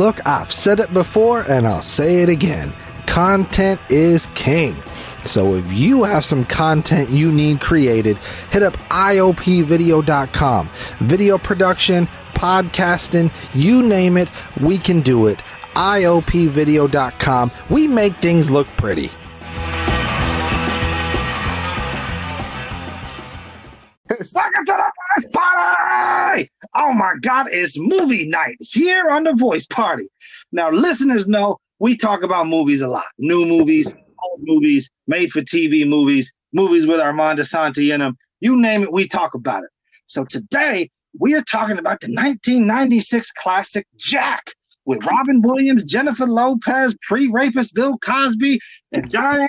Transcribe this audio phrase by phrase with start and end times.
[0.00, 2.72] look, I've said it before and I'll say it again.
[3.06, 4.74] Content is king.
[5.26, 8.16] So if you have some content you need created,
[8.50, 10.70] hit up IOPvideo.com.
[11.02, 14.30] Video production, podcasting, you name it,
[14.62, 15.42] we can do it.
[15.76, 17.50] IOPvideo.com.
[17.68, 19.10] We make things look pretty.
[26.74, 30.08] Oh my God, it's movie night here on the voice party.
[30.52, 35.40] Now, listeners know we talk about movies a lot new movies, old movies, made for
[35.40, 38.16] TV movies, movies with Armand Assante in them.
[38.40, 39.70] You name it, we talk about it.
[40.06, 44.52] So today, we are talking about the 1996 classic Jack
[44.84, 48.60] with Robin Williams, Jennifer Lopez, pre rapist Bill Cosby,
[48.92, 49.48] and Diane.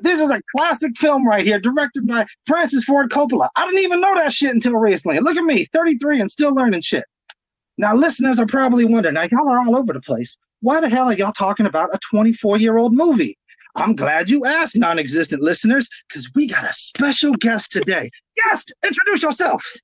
[0.00, 3.48] This is a classic film right here, directed by Francis Ford Coppola.
[3.56, 5.20] I didn't even know that shit until recently.
[5.20, 7.04] Look at me, 33 and still learning shit.
[7.76, 10.36] Now, listeners are probably wondering, now y'all are all over the place.
[10.60, 13.36] Why the hell are y'all talking about a 24 year old movie?
[13.76, 18.10] I'm glad you asked, non existent listeners, because we got a special guest today.
[18.36, 19.74] Guest, introduce yourself.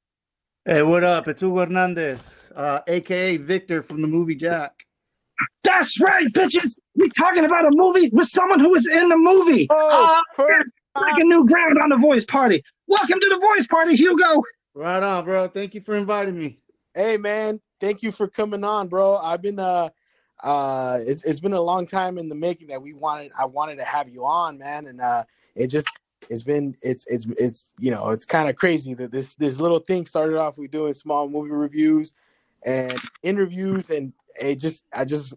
[0.64, 1.26] Hey, what up?
[1.26, 4.72] It's Hugo Hernandez, uh, aka Victor from the movie Jack.
[5.62, 6.78] That's right, bitches.
[6.96, 9.66] We talking about a movie with someone who was in the movie.
[9.70, 12.62] Oh, first breaking new ground on the voice party.
[12.86, 14.42] Welcome to the voice party, Hugo.
[14.74, 15.48] Right on, bro.
[15.48, 16.58] Thank you for inviting me.
[16.94, 19.16] Hey man, thank you for coming on, bro.
[19.16, 19.90] I've been uh
[20.42, 23.76] uh it's, it's been a long time in the making that we wanted I wanted
[23.76, 25.24] to have you on, man, and uh
[25.54, 25.88] it just
[26.28, 29.78] it's been it's it's it's you know it's kind of crazy that this this little
[29.78, 32.14] thing started off we doing small movie reviews
[32.64, 35.34] and interviews and it just I just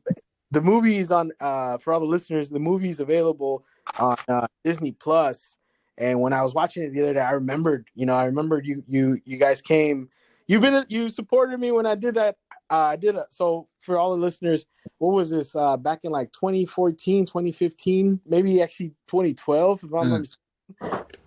[0.51, 3.65] the movies on uh for all the listeners the movie's available
[3.97, 5.57] on uh, Disney Plus.
[5.97, 8.65] And when I was watching it the other day I remembered you know I remembered
[8.65, 10.09] you you you guys came.
[10.47, 12.35] You've been you supported me when I did that.
[12.69, 14.65] Uh, I did a, so for all the listeners
[14.97, 20.19] what was this uh back in like 2014 2015 maybe actually 2012 if I'm not
[20.19, 20.39] mistaken.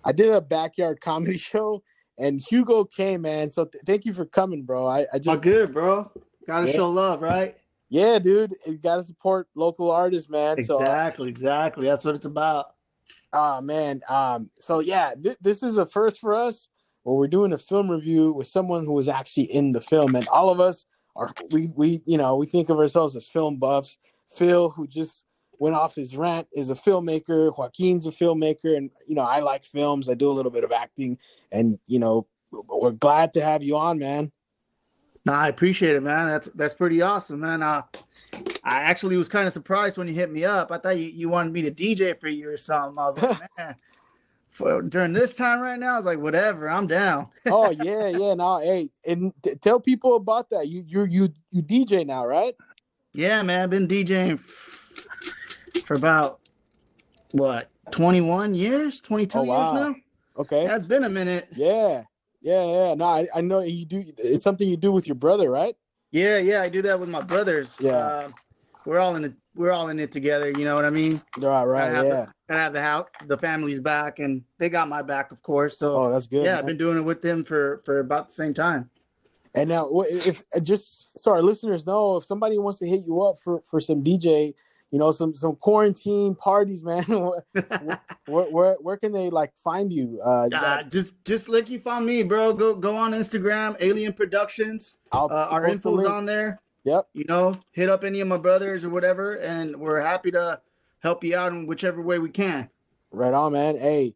[0.05, 1.83] I did a backyard comedy show
[2.17, 3.49] and Hugo came man.
[3.49, 4.85] So th- thank you for coming bro.
[4.85, 6.11] I, I just good, bro.
[6.47, 6.73] Gotta Yeah.
[6.73, 7.55] show love, right?
[7.89, 11.85] yeah dude you gotta support local artists man so Exactly, exactly.
[11.85, 12.73] That's what it's about.
[13.33, 14.01] Oh man.
[14.09, 14.49] Um.
[14.59, 16.69] So yeah, th- this is a first for us,
[17.03, 20.27] where we're doing a film review with someone who was actually in the film, and
[20.29, 23.97] all of us are we we you know we think of ourselves as film buffs.
[24.35, 25.25] Phil, who just
[25.59, 27.57] went off his rant, is a filmmaker.
[27.57, 30.09] Joaquin's a filmmaker, and you know I like films.
[30.09, 31.17] I do a little bit of acting,
[31.51, 34.31] and you know we're glad to have you on, man.
[35.27, 36.27] Nah, I appreciate it, man.
[36.27, 37.61] That's that's pretty awesome, man.
[37.61, 37.81] Uh,
[38.63, 40.71] I actually was kind of surprised when you hit me up.
[40.71, 42.97] I thought you, you wanted me to DJ for you or something.
[42.97, 43.75] I was like, man,
[44.51, 47.27] for during this time right now, I was like, whatever, I'm down.
[47.47, 48.35] oh yeah, yeah.
[48.35, 50.69] Now, hey, and t- tell people about that.
[50.69, 52.55] You you you you DJ now, right?
[53.11, 54.91] Yeah, man, I've been DJing f-
[55.83, 56.39] for about
[57.31, 59.95] what 21 years, 22 Oh, years now.
[60.37, 60.67] Okay.
[60.67, 61.49] It's been a minute.
[61.53, 62.03] Yeah,
[62.47, 62.93] yeah, yeah.
[62.95, 64.03] No, I, I know you do.
[64.17, 65.75] It's something you do with your brother, right?
[66.11, 67.67] Yeah, yeah, I do that with my brothers.
[67.79, 67.91] Yeah.
[67.91, 68.29] Uh,
[68.85, 69.33] we're all in it.
[69.53, 70.51] We're all in it together.
[70.51, 71.21] You know what I mean?
[71.37, 71.91] Right, right.
[71.91, 72.13] Gotta Yeah.
[72.13, 75.77] The, gotta have the house, the family's back, and they got my back, of course.
[75.77, 76.45] So Oh, that's good.
[76.45, 76.59] yeah, man.
[76.59, 78.89] I've been doing it with them for for about the same time.
[79.53, 83.39] And now, if just so our listeners know, if somebody wants to hit you up
[83.39, 84.53] for for some DJ,
[84.91, 87.43] you know, some some quarantine parties, man, where,
[88.27, 90.19] where where where can they like find you?
[90.23, 92.53] Uh, Uh, just just like you found me, bro.
[92.53, 94.95] Go go on Instagram, Alien Productions.
[95.11, 96.59] I'll Uh, our info's on there.
[96.83, 97.07] Yep.
[97.13, 100.61] You know, hit up any of my brothers or whatever, and we're happy to
[100.99, 102.69] help you out in whichever way we can.
[103.11, 103.77] Right on, man.
[103.77, 104.15] Hey,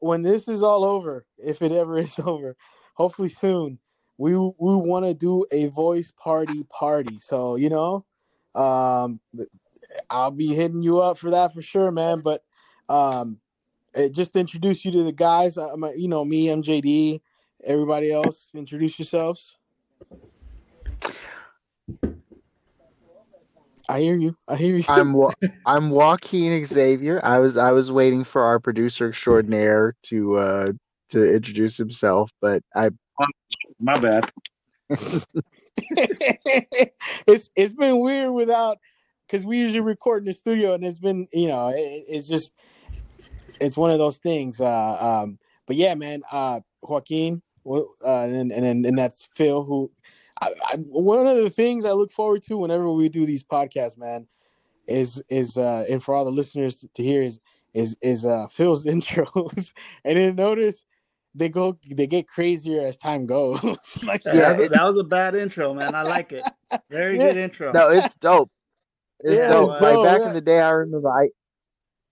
[0.00, 2.56] when this is all over, if it ever is over,
[2.94, 3.78] hopefully soon,
[4.16, 7.18] we we want to do a voice party party.
[7.18, 8.06] So you know,
[8.54, 9.20] um,
[10.08, 12.20] I'll be hitting you up for that for sure, man.
[12.20, 12.42] But
[12.88, 13.38] um,
[13.94, 15.56] eh, just to introduce you to the guys.
[15.56, 17.20] I'm, a- you know, me, MJD,
[17.64, 18.50] everybody else.
[18.54, 19.56] Introduce yourselves.
[23.88, 24.36] I hear you.
[24.46, 24.84] I hear you.
[24.88, 25.32] I'm Wa-
[25.66, 27.20] I'm Joaquin Xavier.
[27.24, 30.72] I was I was waiting for our producer extraordinaire to uh
[31.10, 32.90] to introduce himself, but I
[33.80, 34.30] My bad.
[37.26, 38.78] it's it's been weird without
[39.30, 42.52] because we usually record in the studio and it's been you know it, it's just
[43.60, 48.64] it's one of those things uh um but yeah man uh joaquin uh and and
[48.64, 49.90] and, and that's phil who
[50.42, 53.98] I, I, one of the things i look forward to whenever we do these podcasts
[53.98, 54.26] man
[54.86, 57.38] is is uh and for all the listeners to hear is
[57.74, 59.72] is is uh phil's intros
[60.04, 60.84] and then notice
[61.34, 63.62] they go they get crazier as time goes.
[64.02, 65.94] like Yeah, Yeah, that, was, it- that was a bad intro, man.
[65.94, 66.44] I like it.
[66.90, 67.28] Very Yeah.
[67.28, 67.72] good intro.
[67.72, 68.50] No, it's dope.
[69.20, 69.72] It's Yeah, dope.
[69.72, 70.28] it's like back yeah.
[70.28, 71.28] in the day, I remember I,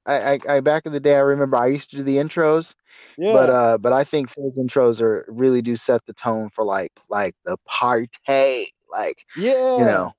[0.07, 2.75] I, I, I back in the day, I remember I used to do the intros,
[3.17, 6.65] yeah, but uh, but I think Phil's intros are really do set the tone for
[6.65, 9.79] like like the party, like yeah.
[9.79, 10.13] you know.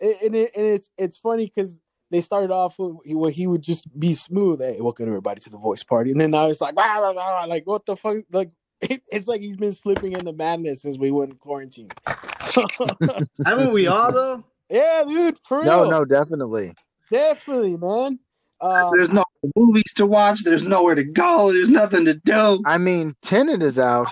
[0.00, 3.62] and, and, it, and it's it's funny because they started off with where he would
[3.62, 4.60] just be smooth.
[4.60, 7.44] Hey, welcome everybody to the voice party, and then now it's like, "Wah, wah, wah,"
[7.46, 8.18] like what the fuck?
[8.32, 8.50] Like
[8.80, 11.90] it, it's like he's been slipping into madness since we went in quarantine.
[13.46, 14.44] Haven't we all though?
[14.70, 15.84] Yeah, dude, for real.
[15.84, 16.74] No, no, definitely.
[17.10, 18.18] definitely, man.
[18.60, 19.24] Uh, There's no
[19.54, 20.42] movies to watch.
[20.42, 21.52] There's nowhere to go.
[21.52, 22.62] There's nothing to do.
[22.64, 24.08] I mean, Tenet is out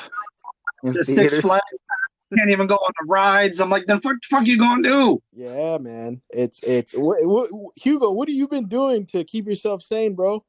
[0.82, 1.40] in The Six theaters.
[1.40, 1.64] Flags
[2.36, 3.60] can't even go on the rides.
[3.60, 5.22] I'm like, then what the fuck you gonna do?
[5.32, 6.20] yeah, man.
[6.30, 8.10] It's it's wh- wh- Hugo.
[8.10, 10.44] What have you been doing to keep yourself sane, bro?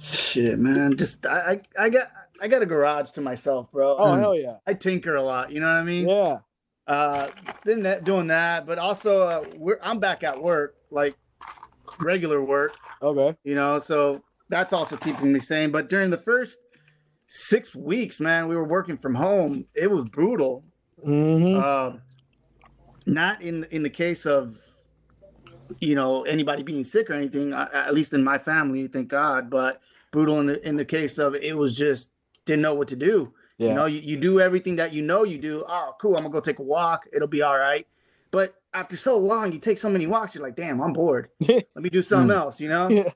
[0.00, 0.96] Shit, man.
[0.96, 2.08] Just I, I, I got
[2.40, 3.96] I got a garage to myself, bro.
[3.98, 5.50] Oh Um, hell yeah, I tinker a lot.
[5.50, 6.08] You know what I mean?
[6.08, 6.38] yeah.
[6.86, 7.28] Uh,
[7.64, 11.16] been that doing that, but also uh, we're I'm back at work, like
[12.00, 12.76] regular work.
[13.00, 13.36] Okay.
[13.44, 15.70] You know, so that's also keeping me sane.
[15.70, 16.58] But during the first
[17.28, 19.64] six weeks, man, we were working from home.
[19.74, 20.64] It was brutal.
[21.06, 21.62] Mm-hmm.
[21.62, 22.02] Um,
[23.06, 24.60] not in in the case of
[25.80, 27.52] you know anybody being sick or anything.
[27.52, 29.50] uh, At least in my family, thank God.
[29.50, 29.80] But
[30.10, 32.10] brutal in the in the case of it was just
[32.44, 33.32] didn't know what to do.
[33.62, 33.68] Yeah.
[33.70, 35.64] You know, you, you do everything that you know you do.
[35.66, 36.16] Oh, cool.
[36.16, 37.06] I'm gonna go take a walk.
[37.12, 37.86] It'll be all right.
[38.30, 41.28] But after so long, you take so many walks, you're like, damn, I'm bored.
[41.42, 41.62] Mm.
[41.74, 42.88] Let me do something else, you know?
[42.88, 43.10] Yeah.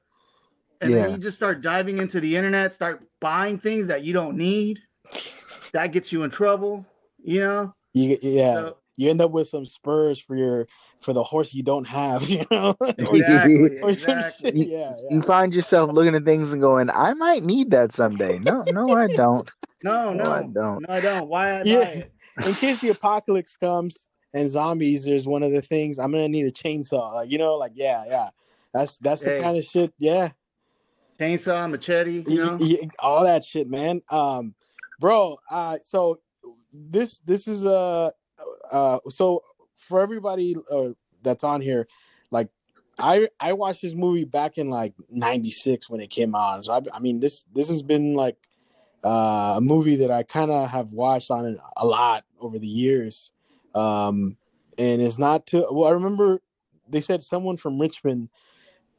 [0.83, 1.03] And Yeah.
[1.03, 4.81] then you just start diving into the internet, start buying things that you don't need.
[5.73, 6.87] That gets you in trouble,
[7.23, 7.75] you know?
[7.95, 8.55] You yeah.
[8.55, 10.67] So- you end up with some spurs for your
[10.99, 13.79] for the horse you don't have, you know, or, exactly.
[13.81, 14.53] some exactly.
[14.53, 14.69] shit.
[14.69, 18.65] Yeah, You find yourself looking at things and going, "I might need that someday." No,
[18.65, 19.51] no, I don't.
[19.83, 20.55] No, No, no, I don't.
[20.55, 21.29] No, I don't.
[21.29, 22.03] Why I Yeah.
[22.45, 26.47] In case the apocalypse comes and zombies, there's one of the things I'm gonna need
[26.47, 27.15] a chainsaw.
[27.15, 28.29] Like you know, like yeah, yeah.
[28.75, 29.41] That's that's the Hey.
[29.43, 29.95] kind of shit.
[29.99, 30.31] Yeah,
[31.19, 32.57] Chainsaw, machete, you know?
[32.61, 34.03] Y- y- all that shit, man.
[34.11, 34.55] Um,
[34.99, 35.39] bro.
[35.51, 36.21] Uh, so
[36.73, 38.11] this this is uh
[38.71, 39.43] uh so
[39.77, 40.91] for everybody uh,
[41.23, 41.87] that's on here,
[42.31, 42.49] like
[42.99, 46.65] I I watched this movie back in like '96 when it came out.
[46.65, 48.37] So I, I mean this this has been like
[49.05, 53.31] uh, a movie that I kind of have watched on a lot over the years.
[53.75, 54.37] Um,
[54.79, 56.41] and it's not to well, I remember
[56.89, 58.31] they said someone from Richmond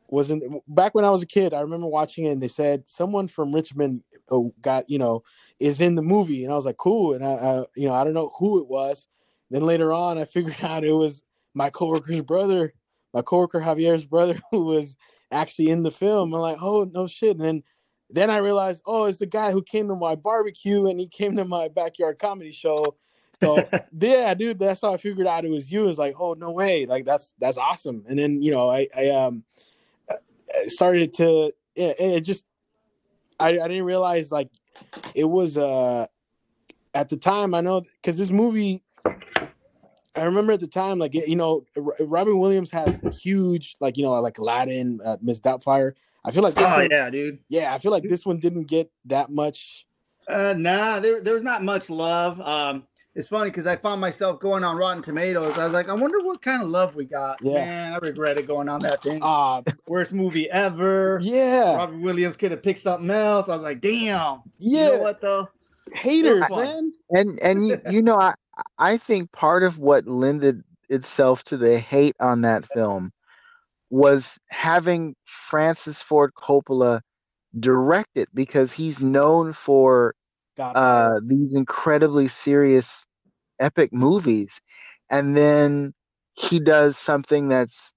[0.09, 1.53] wasn't back when I was a kid.
[1.53, 5.23] I remember watching it, and they said someone from Richmond uh, got you know
[5.59, 7.13] is in the movie, and I was like, cool.
[7.13, 9.07] And I, I you know I don't know who it was.
[9.49, 11.23] Then later on, I figured out it was
[11.53, 12.73] my coworker's brother,
[13.13, 14.95] my coworker Javier's brother, who was
[15.31, 16.33] actually in the film.
[16.33, 17.37] I'm like, oh no shit.
[17.37, 17.63] And then
[18.09, 21.35] then I realized, oh, it's the guy who came to my barbecue and he came
[21.35, 22.95] to my backyard comedy show.
[23.41, 23.67] So
[23.99, 25.87] yeah, dude, that's how I figured out it was you.
[25.87, 28.05] It's like, oh no way, like that's that's awesome.
[28.07, 29.43] And then you know, I I um
[30.67, 32.45] started to yeah, it just
[33.39, 34.49] I I didn't realize like
[35.13, 36.07] it was uh
[36.93, 38.83] at the time I know because this movie
[40.17, 44.03] I remember at the time like you know R- Robin Williams has huge like you
[44.03, 45.93] know like Aladdin, uh, Miss Doubtfire.
[46.25, 47.39] I feel like this Oh one, yeah, dude.
[47.49, 49.85] yeah, I feel like this one didn't get that much.
[50.27, 52.41] Uh, nah, there, there's not much love.
[52.41, 55.57] Um, it's funny because I found myself going on Rotten Tomatoes.
[55.57, 57.37] I was like, I wonder what kind of love we got.
[57.41, 57.53] Yeah.
[57.53, 59.21] Man, I regretted going on that thing.
[59.23, 61.19] Uh Worst movie ever.
[61.23, 63.47] yeah, Robert Williams could have picked something else.
[63.49, 64.41] I was like, damn.
[64.59, 65.47] yeah, You know what though?
[65.93, 66.65] haters, It was fun.
[66.65, 66.93] man.
[67.11, 68.33] And and you you know I
[68.77, 73.11] I think part of what lended itself to the hate on that film
[73.89, 75.15] was having
[75.49, 77.01] Francis Ford Coppola
[77.59, 80.13] direct it because he's known for
[80.59, 83.03] uh, these incredibly serious,
[83.59, 84.59] epic movies,
[85.09, 85.93] and then
[86.33, 87.91] he does something that's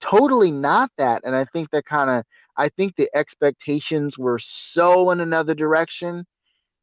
[0.00, 1.22] totally not that.
[1.24, 2.24] And I think that kind of,
[2.56, 6.24] I think the expectations were so in another direction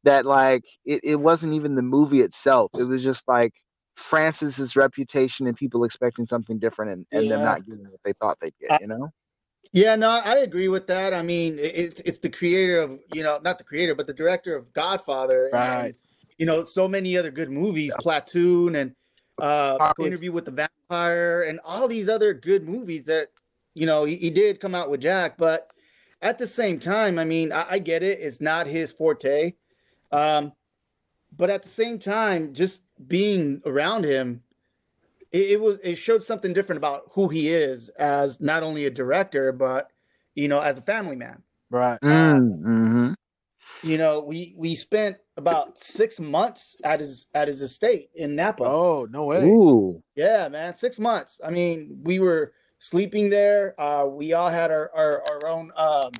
[0.06, 2.70] that like it, it wasn't even the movie itself.
[2.78, 3.52] It was just like
[3.96, 8.38] Francis's reputation and people expecting something different and, and them not getting what they thought
[8.40, 8.80] they'd get.
[8.80, 9.10] You know?
[9.72, 11.12] Yeah, no, I agree with that.
[11.12, 14.56] I mean, it's it's the creator of you know not the creator, but the director
[14.56, 15.94] of Godfather, and, Right.
[16.38, 18.94] you know, so many other good movies, Platoon and
[19.38, 23.28] uh, Interview with the Vampire, and all these other good movies that
[23.74, 25.36] you know he, he did come out with Jack.
[25.36, 25.70] But
[26.22, 29.54] at the same time, I mean, I, I get it; it's not his forte.
[30.12, 30.52] Um,
[31.36, 34.42] but at the same time, just being around him,
[35.32, 38.90] it, it was it showed something different about who he is as not only a
[38.90, 39.90] director, but
[40.34, 41.42] you know, as a family man.
[41.70, 42.00] right.
[42.02, 43.12] Mm, hmm
[43.82, 48.64] You know, we we spent about six months at his at his estate in Napa.
[48.64, 49.44] Oh no way.
[49.44, 50.02] Ooh.
[50.14, 51.40] Yeah, man, six months.
[51.44, 53.78] I mean, we were sleeping there.
[53.78, 56.12] Uh, we all had our our, our own um,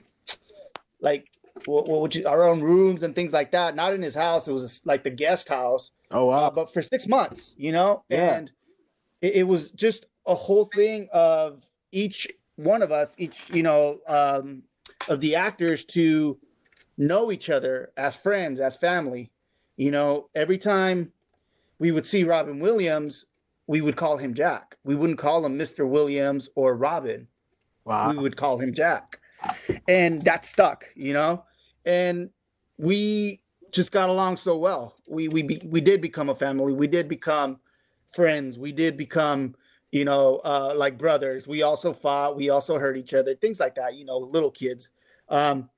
[1.00, 1.28] like
[1.64, 3.74] what, what would you, our own rooms and things like that.
[3.74, 4.46] Not in his house.
[4.48, 5.90] It was like the guest house.
[6.10, 6.50] Oh Uh, wow.
[6.50, 8.36] but for six months, you know, Yeah.
[8.36, 8.52] and
[9.22, 13.98] it, it was just a whole thing of each one of us, each you know,
[14.06, 14.62] um,
[15.08, 16.38] of the actors to
[16.98, 19.30] know each other as friends, as family.
[19.76, 21.12] You know, every time
[21.78, 23.26] we would see Robin Williams,
[23.66, 24.76] we would call him Jack.
[24.84, 25.86] We wouldn't call him Mr.
[25.88, 27.26] Williams or Robin.
[27.84, 28.10] Wow.
[28.12, 29.20] We would call him Jack.
[29.88, 31.44] And that stuck, you know?
[31.84, 32.30] And
[32.78, 34.96] we just got along so well.
[35.08, 36.72] We we be, we did become a family.
[36.72, 37.60] We did become
[38.14, 38.58] friends.
[38.58, 39.54] We did become,
[39.92, 41.46] you know, uh, like brothers.
[41.46, 42.36] We also fought.
[42.36, 43.34] We also hurt each other.
[43.34, 43.94] Things like that.
[43.94, 44.90] You know, little kids.
[45.28, 45.68] Um,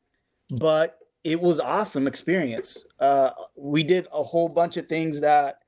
[0.51, 2.85] but it was awesome experience.
[2.99, 5.59] Uh, we did a whole bunch of things that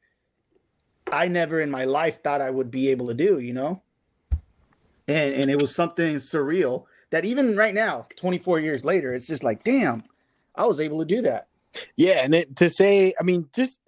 [1.11, 3.41] I never in my life thought I would be able to do.
[3.41, 3.83] You know,
[5.09, 9.43] and and it was something surreal that even right now, 24 years later, it's just
[9.45, 10.05] like, damn,
[10.55, 11.49] I was able to do that.
[11.97, 13.81] Yeah, and it, to say, I mean, just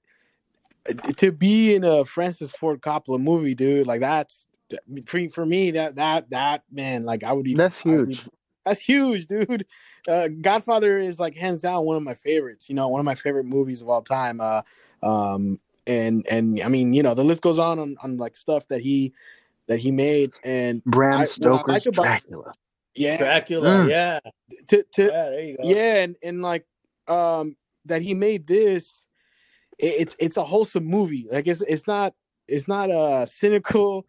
[1.17, 4.47] to be in a Francis Ford Coppola movie, dude, like that's
[5.07, 8.11] for for me that that that man, like I would even That's huge.
[8.11, 8.31] even-
[8.65, 9.67] that's huge, dude.
[10.07, 12.69] Uh, Godfather is like hands down one of my favorites.
[12.69, 14.41] You know, one of my favorite movies of all time.
[14.41, 14.63] Uh,
[15.03, 18.69] um, and and I mean, you know, the list goes on on, on like stuff
[18.69, 19.13] that he
[19.67, 22.55] that he made, and Bram I- I Stoker's like about- Dracula.
[22.95, 23.89] Yeah, Dracula, Mm.
[23.89, 24.21] yeah,
[24.69, 25.69] to to yeah, there you go.
[25.69, 26.67] yeah and, and like
[27.09, 27.57] um
[27.87, 29.07] that he made this
[29.79, 31.27] it, it's it's a wholesome movie.
[31.31, 32.15] Like it's it's not
[32.47, 34.07] it's not uh cynical.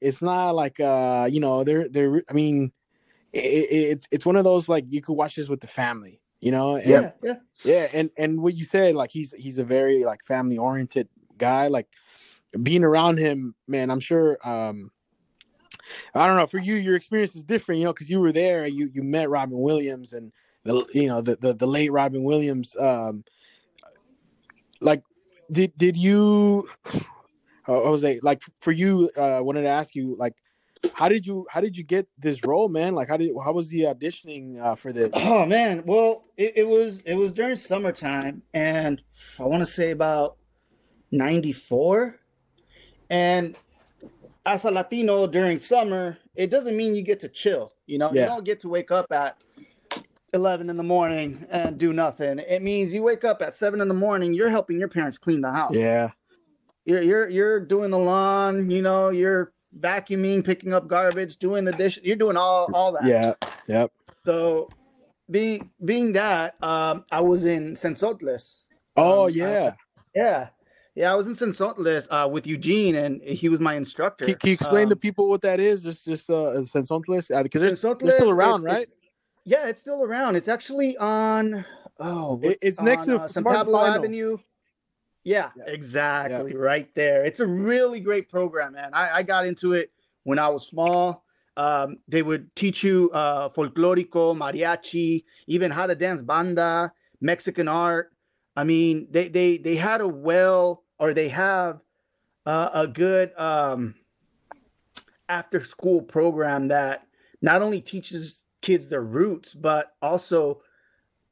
[0.00, 2.72] It's not like uh you know they're they're i mean
[3.32, 6.20] it, it, it's it's one of those like you could watch this with the family
[6.40, 6.76] you know?
[6.76, 7.34] And, yeah, yeah.
[7.64, 11.68] yeah and and what you said like he's he's a very like family oriented guy.
[11.68, 11.88] Like
[12.62, 14.90] being around him man i'm sure um
[16.14, 18.66] i don't know for you your experience is different you know because you were there
[18.66, 20.32] you you met robin williams and
[20.64, 23.24] the you know the the, the late robin williams um
[24.80, 25.02] like
[25.50, 26.68] did did you
[27.62, 30.34] how was they like for you uh, i wanted to ask you like
[30.94, 33.68] how did you how did you get this role man like how did how was
[33.68, 38.42] the auditioning uh, for this Oh man, well, it, it was it was during summertime,
[38.54, 39.02] and
[39.38, 40.36] I want to say about
[41.10, 42.18] '94.
[43.08, 43.56] And
[44.46, 47.72] as a Latino during summer, it doesn't mean you get to chill.
[47.86, 48.22] You know, Yeah.
[48.22, 49.42] you don't get to wake up at
[50.32, 52.38] 11 in the morning and do nothing.
[52.38, 54.32] It means you wake up at seven in the morning.
[54.34, 55.74] You're helping your parents clean the house.
[55.74, 56.10] yeah
[56.84, 58.70] You're you're you're doing the lawn.
[58.70, 61.98] You know, you're vacuuming, picking up garbage, doing the dish.
[62.02, 63.04] You're doing all all that.
[63.04, 63.34] yeah
[63.68, 63.90] yep
[64.24, 64.68] So,
[65.30, 68.62] being being that, um, I was in Cenzontles.
[68.96, 69.74] oh Um, yeah
[70.14, 70.48] Yeah,
[70.96, 74.24] yeah, I was in Cenzontles uh, with Eugene, and he was my instructor.
[74.24, 75.82] Can, can you explain to Um, people what that is?
[75.82, 78.82] Just, just uh, Cenzontles, because they're, they're still around, it's- right?
[78.82, 78.96] it's-
[79.44, 80.34] yeah, it's still around.
[80.34, 81.64] It's actually on.
[82.00, 83.94] Oh, It- it's next on, to uh, San Pablo Final.
[83.98, 84.38] Avenue.
[85.22, 85.64] Yeah, Yeah.
[85.66, 87.24] exactly, right there.
[87.24, 88.90] It's a really great program, man.
[88.92, 89.92] I, I got into it
[90.24, 91.24] when I was small.
[91.56, 98.12] Um, they would teach you uh, folklorico, mariachi, even how to dance banda, Mexican art.
[98.56, 101.80] I mean, they they they had a well, or they have
[102.44, 103.94] uh, a good um,
[105.28, 107.06] after school program that
[107.42, 110.60] not only teaches kids their roots, but also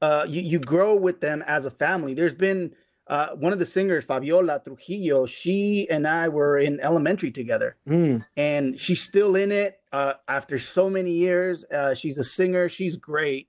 [0.02, 2.14] uh, you, you grow with them as a family.
[2.14, 2.74] There's been
[3.06, 8.24] uh, one of the singers, Fabiola Trujillo, she and I were in elementary together, Mm,
[8.36, 11.64] and she's still in it uh, after so many years.
[11.64, 13.48] Uh, she's a singer, she's great.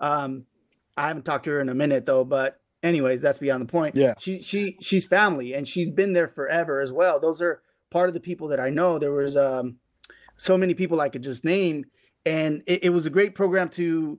[0.00, 0.46] Um,
[0.96, 3.96] I haven't talked to her in a minute though, but anyways, that's beyond the point.
[3.96, 4.14] Yeah.
[4.18, 7.20] she she she's family, and she's been there forever as well.
[7.20, 8.98] Those are part of the people that I know.
[8.98, 9.76] There was um,
[10.36, 11.86] so many people I could just name,
[12.24, 14.18] and it, it was a great program to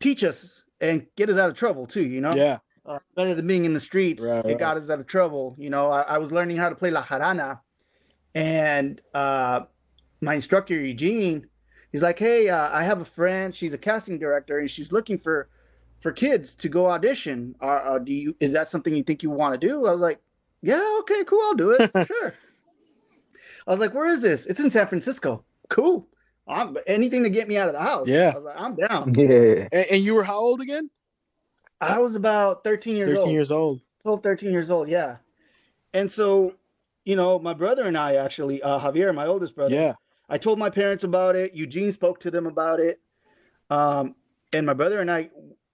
[0.00, 2.04] teach us and get us out of trouble too.
[2.04, 4.22] You know, yeah, uh, better than being in the streets.
[4.22, 4.58] Right, it right.
[4.58, 5.56] got us out of trouble.
[5.58, 7.60] You know, I, I was learning how to play La Jarana,
[8.34, 9.60] and uh,
[10.20, 11.46] my instructor Eugene,
[11.90, 13.54] he's like, "Hey, uh, I have a friend.
[13.54, 15.48] She's a casting director, and she's looking for
[16.02, 17.54] for kids to go audition.
[17.62, 18.36] Uh, uh, do you?
[18.40, 20.20] Is that something you think you want to do?" I was like,
[20.60, 21.90] "Yeah, okay, cool, I'll do it.
[22.06, 22.34] sure."
[23.66, 24.46] I was like, "Where is this?
[24.46, 25.44] It's in San Francisco.
[25.68, 26.06] Cool.
[26.48, 28.08] I'm, anything to get me out of the house.
[28.08, 28.32] Yeah.
[28.34, 29.14] I was like, I'm down.
[29.16, 29.68] Yeah.
[29.72, 30.90] and, and you were how old again?
[31.80, 33.32] I was about 13 years Thirteen old.
[33.32, 33.80] years old.
[34.02, 35.16] 12, 13 years old, yeah.
[35.94, 36.54] And so,
[37.04, 39.94] you know, my brother and I actually, uh, Javier, my oldest brother, Yeah,
[40.28, 41.54] I told my parents about it.
[41.54, 43.00] Eugene spoke to them about it.
[43.70, 44.16] Um,
[44.52, 45.30] and my brother and I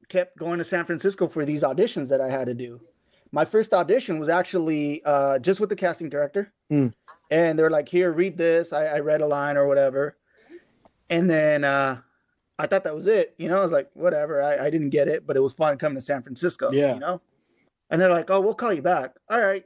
[0.09, 2.81] kept going to San Francisco for these auditions that I had to do.
[3.31, 6.95] my first audition was actually uh, just with the casting director, Mm.
[7.31, 10.17] and they're like, "Here, read this." I, I read a line or whatever,
[11.11, 11.99] and then uh,
[12.59, 13.35] I thought that was it.
[13.39, 15.77] You know, I was like, "Whatever." I, I didn't get it, but it was fun
[15.79, 16.71] coming to San Francisco.
[16.73, 16.95] Yeah.
[16.95, 17.21] you know.
[17.91, 19.65] And they're like, "Oh, we'll call you back." All right,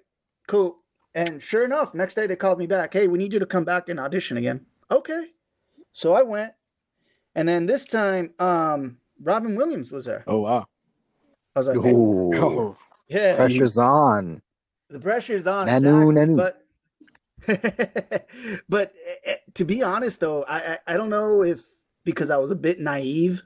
[0.49, 0.79] cool.
[1.15, 2.93] And sure enough, next day they called me back.
[2.93, 4.65] Hey, we need you to come back and audition again.
[4.91, 5.27] Okay,
[5.93, 6.53] so I went,
[7.35, 10.25] and then this time, um, Robin Williams was there.
[10.27, 10.67] Oh wow.
[11.55, 12.77] I was like, Ooh, Oh,
[13.09, 14.43] yeah, pressure's on.
[14.91, 15.67] the pressure's on.
[15.69, 16.35] Nanu, exactly.
[16.35, 16.37] nanu.
[16.37, 16.59] But
[18.69, 21.63] but eh, eh, to be honest though, I, I I don't know if
[22.05, 23.43] because I was a bit naive,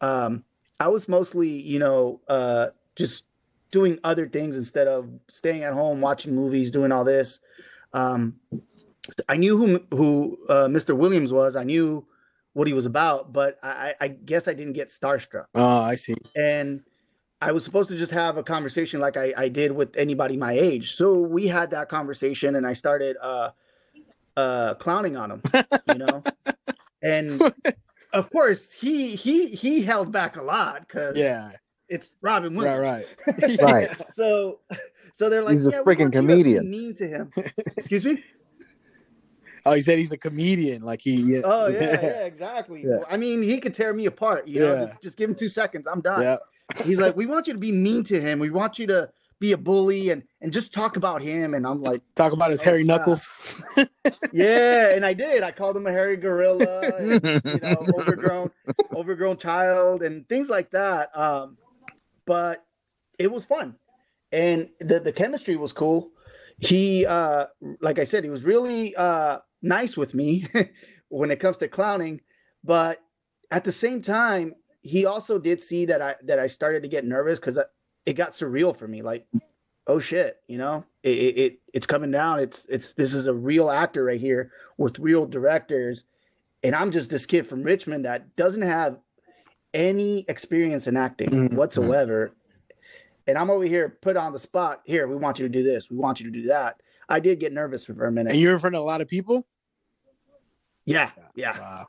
[0.00, 0.44] um,
[0.78, 3.26] I was mostly you know uh, just
[3.70, 7.38] doing other things instead of staying at home watching movies, doing all this.
[7.92, 8.36] Um,
[9.28, 10.96] I knew who who uh, Mr.
[10.96, 11.56] Williams was.
[11.56, 12.06] I knew
[12.52, 15.94] what he was about, but I, I I guess I didn't get starstruck oh, I
[15.94, 16.16] see.
[16.36, 16.82] and
[17.42, 20.52] I was supposed to just have a conversation like I, I did with anybody my
[20.52, 20.94] age.
[20.96, 23.50] So we had that conversation, and I started uh,
[24.36, 25.42] uh, clowning on him,
[25.86, 26.22] you know.
[27.02, 27.40] and
[28.12, 31.52] of course, he he he held back a lot because Yeah.
[31.88, 32.78] it's Robin Right.
[32.78, 33.08] Williams.
[33.58, 33.60] Right.
[33.62, 33.88] Right.
[34.14, 34.60] So
[35.14, 37.06] so they're like, He's a yeah, we freaking want you to be comedian." Mean to
[37.08, 37.32] him.
[37.76, 38.22] Excuse me.
[39.66, 40.82] Oh, he said he's a comedian.
[40.82, 41.16] Like he.
[41.20, 41.40] Yeah.
[41.44, 42.82] Oh yeah, yeah, exactly.
[42.84, 42.98] Yeah.
[43.08, 44.48] I mean, he could tear me apart.
[44.48, 44.84] You know, Yeah.
[44.86, 45.86] just, just give him two seconds.
[45.90, 46.22] I'm done.
[46.22, 46.36] Yeah.
[46.84, 48.38] He's like, we want you to be mean to him.
[48.38, 51.54] We want you to be a bully and and just talk about him.
[51.54, 52.96] And I'm like, Talk about his Oh, hairy yeah.
[52.96, 53.28] knuckles.
[54.32, 55.42] yeah, and I did.
[55.42, 58.50] I called him a hairy gorilla, and, you know, overgrown,
[58.94, 61.16] overgrown child, and things like that.
[61.16, 61.56] Um,
[62.26, 62.64] but
[63.18, 63.76] it was fun,
[64.32, 66.10] and the the chemistry was cool.
[66.60, 67.46] He, uh,
[67.80, 70.46] like I said, he was really uh nice with me
[71.08, 72.20] when it comes to clowning,
[72.62, 73.00] but
[73.50, 77.04] at the same time, he also did see that I that I started to get
[77.04, 77.58] nervous because
[78.06, 79.02] it got surreal for me.
[79.02, 79.26] Like,
[79.86, 82.38] oh shit, you know, it, it, it it's coming down.
[82.40, 86.04] It's it's this is a real actor right here with real directors,
[86.62, 88.98] and I'm just this kid from Richmond that doesn't have
[89.72, 91.54] any experience in acting Mhm.
[91.54, 92.32] whatsoever.
[93.26, 94.80] And I'm over here put on the spot.
[94.84, 95.90] Here, we want you to do this.
[95.90, 96.80] We want you to do that.
[97.08, 98.32] I did get nervous for a minute.
[98.32, 99.44] And you're in front of a lot of people.
[100.86, 101.58] yeah, yeah.
[101.58, 101.86] Wow.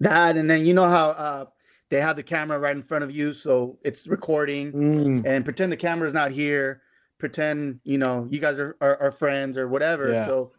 [0.00, 1.44] that and then you know how uh
[1.90, 5.24] they have the camera right in front of you so it's recording Mm.
[5.26, 6.82] and pretend the camera's not here
[7.18, 10.26] pretend you know you guys are are, are friends or whatever Yeah.
[10.26, 10.52] so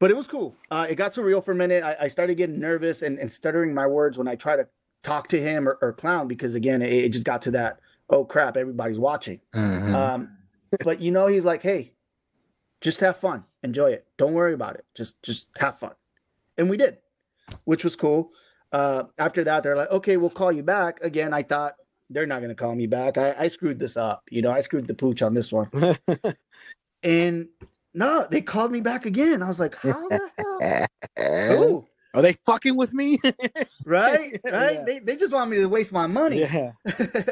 [0.00, 2.58] but it was cool uh it got surreal for a minute i, I started getting
[2.60, 4.66] nervous and, and stuttering my words when i try to
[5.02, 7.78] talk to him or, or clown because again it, it just got to that
[8.12, 9.40] oh crap everybody's watching.
[9.54, 9.94] Mhm.
[9.94, 10.36] um
[10.84, 11.92] but you know he's like hey
[12.80, 13.44] just have fun.
[13.62, 14.06] Enjoy it.
[14.18, 14.84] Don't worry about it.
[14.94, 15.94] Just just have fun.
[16.58, 16.98] And we did
[17.64, 18.30] which was cool.
[18.70, 21.00] Uh after that they're like okay we'll call you back.
[21.02, 21.74] Again i thought
[22.10, 23.16] they're not going to call me back.
[23.16, 25.68] I, I screwed this up you know i screwed the pooch on this one.
[27.02, 27.48] And
[27.94, 29.42] no they called me back again.
[29.42, 30.30] I was like how the
[31.16, 31.62] hell?
[31.62, 33.18] Ooh, Are they fucking with me?
[33.84, 34.84] right right Yeah.
[34.84, 36.72] they, they just want me to waste my money yeah.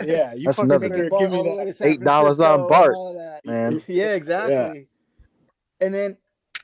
[0.04, 0.32] Yeah.
[0.34, 1.56] You That's fucking another- better give me that.
[1.58, 3.82] way to San Eight dollars on Francisco, Bart, man.
[3.86, 4.86] Yeah, exactly.
[5.80, 6.16] And then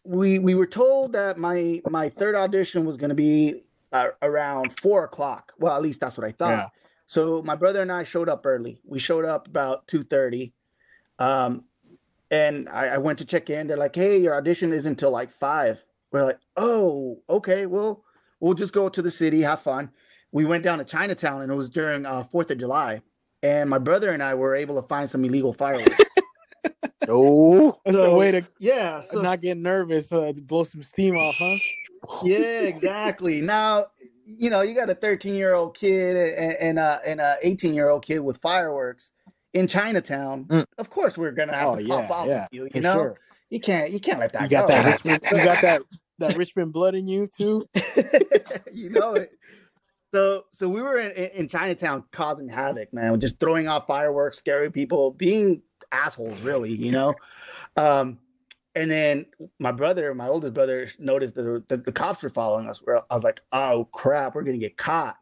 [0.05, 4.79] we we were told that my my third audition was going to be uh, around
[4.81, 5.52] four o'clock.
[5.59, 6.50] Well, at least that's what I thought.
[6.50, 6.66] Yeah.
[7.07, 8.81] So my brother and I showed up early.
[8.85, 10.52] We showed up about two thirty,
[11.18, 11.64] um,
[12.31, 13.66] and I, I went to check in.
[13.66, 15.83] They're like, "Hey, your audition isn't until like 5.
[16.12, 17.66] We're like, "Oh, okay.
[17.66, 18.02] Well,
[18.40, 19.90] we'll just go to the city, have fun."
[20.33, 23.01] We went down to Chinatown, and it was during uh, Fourth of July.
[23.42, 26.03] And my brother and I were able to find some illegal fireworks.
[27.09, 31.16] Oh, That's a way to yeah, so not get nervous, uh, to blow some steam
[31.16, 31.57] off, huh?
[32.25, 33.40] yeah, exactly.
[33.40, 33.87] Now,
[34.25, 37.75] you know, you got a 13 year old kid and, and a and a 18
[37.75, 39.12] year old kid with fireworks
[39.55, 40.44] in Chinatown.
[40.46, 40.64] Mm.
[40.79, 42.68] Of course, we're gonna have Oh to yeah, pop off yeah, with you.
[42.75, 43.16] You know, sure.
[43.51, 44.75] you can't you can't let that You got go.
[44.75, 45.83] that You got that
[46.18, 47.68] that Richmond blood in you too.
[48.72, 49.33] you know it.
[50.14, 54.38] So so we were in, in, in Chinatown causing havoc, man, just throwing off fireworks,
[54.38, 57.14] scaring people, being assholes, really, you know.
[57.76, 58.18] Um,
[58.74, 59.26] and then
[59.59, 62.79] my brother, my oldest brother, noticed that the, the cops were following us.
[62.85, 65.16] Where I was like, "Oh crap, we're gonna get caught."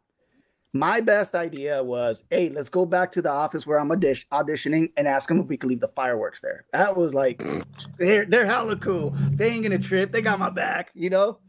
[0.75, 4.91] My best idea was, "Hey, let's go back to the office where I'm audition- auditioning
[4.97, 7.41] and ask them if we could leave the fireworks there." That was like,
[7.97, 9.15] they're they're hella cool.
[9.31, 10.11] They ain't gonna trip.
[10.11, 11.39] They got my back, you know.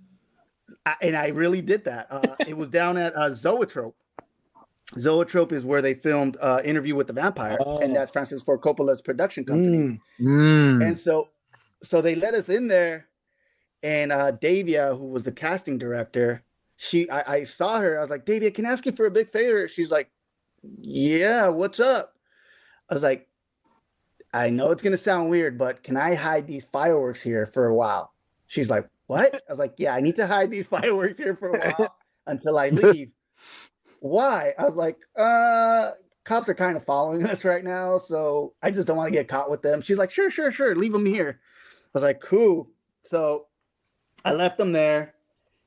[0.87, 2.07] I, and I really did that.
[2.09, 3.97] Uh, it was down at uh, Zoetrope.
[4.97, 7.79] Zoetrope is where they filmed uh, Interview with the Vampire, Oh.
[7.79, 9.77] and that's Francis Ford Coppola's production company.
[9.79, 9.99] Mm.
[10.23, 10.87] Mm.
[10.87, 11.31] And so,
[11.83, 13.07] so they let us in there,
[13.83, 16.45] and uh, Davia, who was the casting director,
[16.77, 17.97] she, I, I saw her.
[17.99, 19.69] I was like, Davia, can I ask you for a big favor?
[19.69, 20.11] She's like,
[20.63, 22.15] Yeah, what's up?
[22.89, 23.29] I was like,
[24.33, 27.75] I know it's gonna sound weird, but can I hide these fireworks here for a
[27.75, 28.13] while?
[28.47, 29.35] She's like, What?
[29.35, 32.59] I was like, Yeah, I need to hide these fireworks here for a while until
[32.59, 33.11] I leave.
[34.01, 34.53] Why?
[34.59, 35.93] I was like, uh,
[36.25, 39.29] cops are kind of following us right now, so I just don't want to get
[39.29, 39.81] caught with them.
[39.81, 41.41] She's like, Sure, sure, sure, leave them here.
[41.41, 42.69] I was like, Cool.
[43.05, 43.47] So
[44.25, 45.15] I left them there,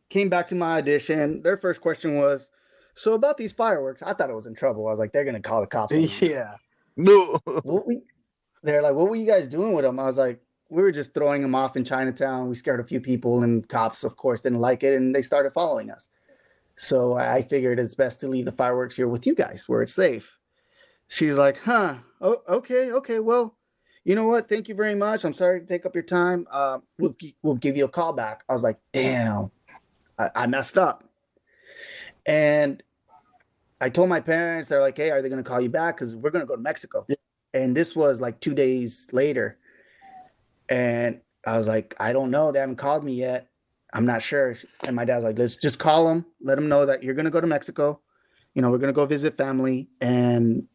[0.10, 1.42] came back to my audition.
[1.42, 2.50] Their first question was,
[2.96, 4.88] So about these fireworks, I thought I was in trouble.
[4.88, 5.94] I was like, They're gonna call the cops.
[5.96, 6.56] on yeah.
[6.98, 7.40] No.
[7.64, 8.04] what we
[8.62, 10.00] they're like, what were you guys doing with them?
[10.00, 12.50] I was like, we were just throwing them off in Chinatown.
[12.50, 15.54] We scared a few people, and cops, of course, didn't like it, and they started
[15.54, 16.10] following us.
[16.76, 19.96] So I figured it's best to leave the fireworks here with you guys, where it's
[19.96, 20.30] safe.
[21.08, 21.96] She's like, huh?
[22.22, 23.20] Oh, okay, okay.
[23.20, 23.56] Well,
[24.04, 24.48] you know what?
[24.48, 25.24] Thank you very much.
[25.24, 26.46] I'm sorry to take up your time.
[26.52, 28.44] Uh, we'll we'll give you a call back.
[28.50, 29.52] I was like, damn,
[30.20, 31.04] I, I messed up.
[32.26, 32.84] And
[33.82, 35.96] I told my parents, they're like, hey, are they going to call you back?
[35.98, 37.08] Because we're going to go to Mexico.
[37.54, 39.58] And this was like two days later.
[40.68, 42.52] And I was like, I don't know.
[42.52, 43.48] They haven't called me yet.
[43.94, 44.56] I'm not sure.
[44.84, 47.32] And my dad's like, let's just call them, let them know that you're going to
[47.32, 48.00] go to Mexico.
[48.54, 49.90] You know, we're going to go visit family.
[50.02, 50.68] And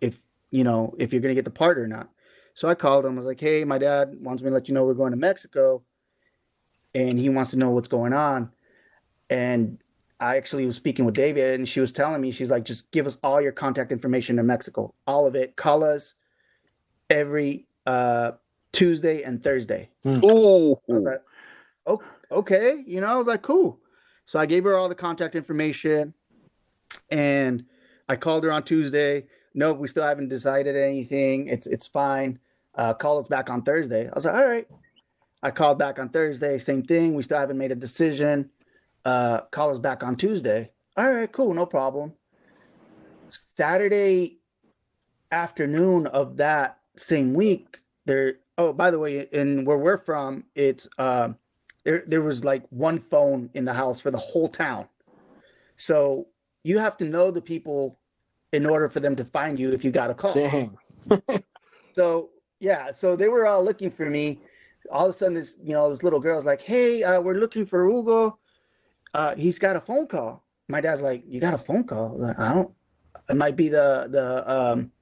[0.00, 2.10] if, you know, if you're going to get the part or not.
[2.54, 3.12] So I called him.
[3.12, 5.16] I was like, hey, my dad wants me to let you know we're going to
[5.16, 5.82] Mexico.
[6.94, 8.50] And he wants to know what's going on.
[9.30, 9.78] And
[10.18, 13.06] I actually was speaking with Davia, and she was telling me, she's like, just give
[13.06, 15.56] us all your contact information in Mexico, all of it.
[15.56, 16.14] Call us
[17.08, 18.32] every uh,
[18.72, 19.88] Tuesday and Thursday.
[20.06, 20.72] Ooh.
[20.88, 21.22] I was like,
[21.86, 22.82] oh, okay.
[22.86, 23.78] You know, I was like, cool.
[24.24, 26.14] So I gave her all the contact information
[27.10, 27.64] and
[28.08, 29.26] I called her on Tuesday.
[29.54, 31.48] Nope, we still haven't decided anything.
[31.48, 32.38] It's it's fine.
[32.76, 34.08] Uh, call us back on Thursday.
[34.08, 34.68] I was like, all right.
[35.42, 37.14] I called back on Thursday, same thing.
[37.14, 38.50] We still haven't made a decision.
[39.04, 40.70] Uh, call us back on Tuesday.
[40.96, 42.12] All right, cool, no problem.
[43.56, 44.38] Saturday
[45.30, 48.34] afternoon of that same week, there.
[48.58, 51.30] Oh, by the way, in where we're from, it's uh,
[51.84, 52.04] there.
[52.06, 54.86] There was like one phone in the house for the whole town.
[55.76, 56.26] So
[56.62, 57.98] you have to know the people
[58.52, 60.34] in order for them to find you if you got a call.
[60.34, 60.76] Dang.
[61.94, 64.40] So yeah, so they were all looking for me.
[64.90, 67.66] All of a sudden, this you know this little girl's like, "Hey, uh, we're looking
[67.66, 68.38] for Hugo.
[69.14, 72.38] Uh, he's got a phone call." My dad's like, "You got a phone call?" Like,
[72.38, 72.72] I don't.
[73.28, 74.92] It might be the the um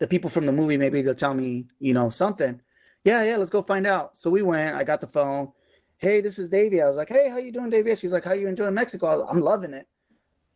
[0.00, 0.76] the people from the movie.
[0.76, 2.60] Maybe they'll tell me you know something.
[3.04, 3.36] Yeah, yeah.
[3.36, 4.16] Let's go find out.
[4.16, 4.76] So we went.
[4.76, 5.52] I got the phone.
[5.98, 6.82] Hey, this is Davy.
[6.82, 7.94] I was like, "Hey, how you doing, Davy?
[7.96, 9.86] She's like, "How you enjoying Mexico?" I'm loving it.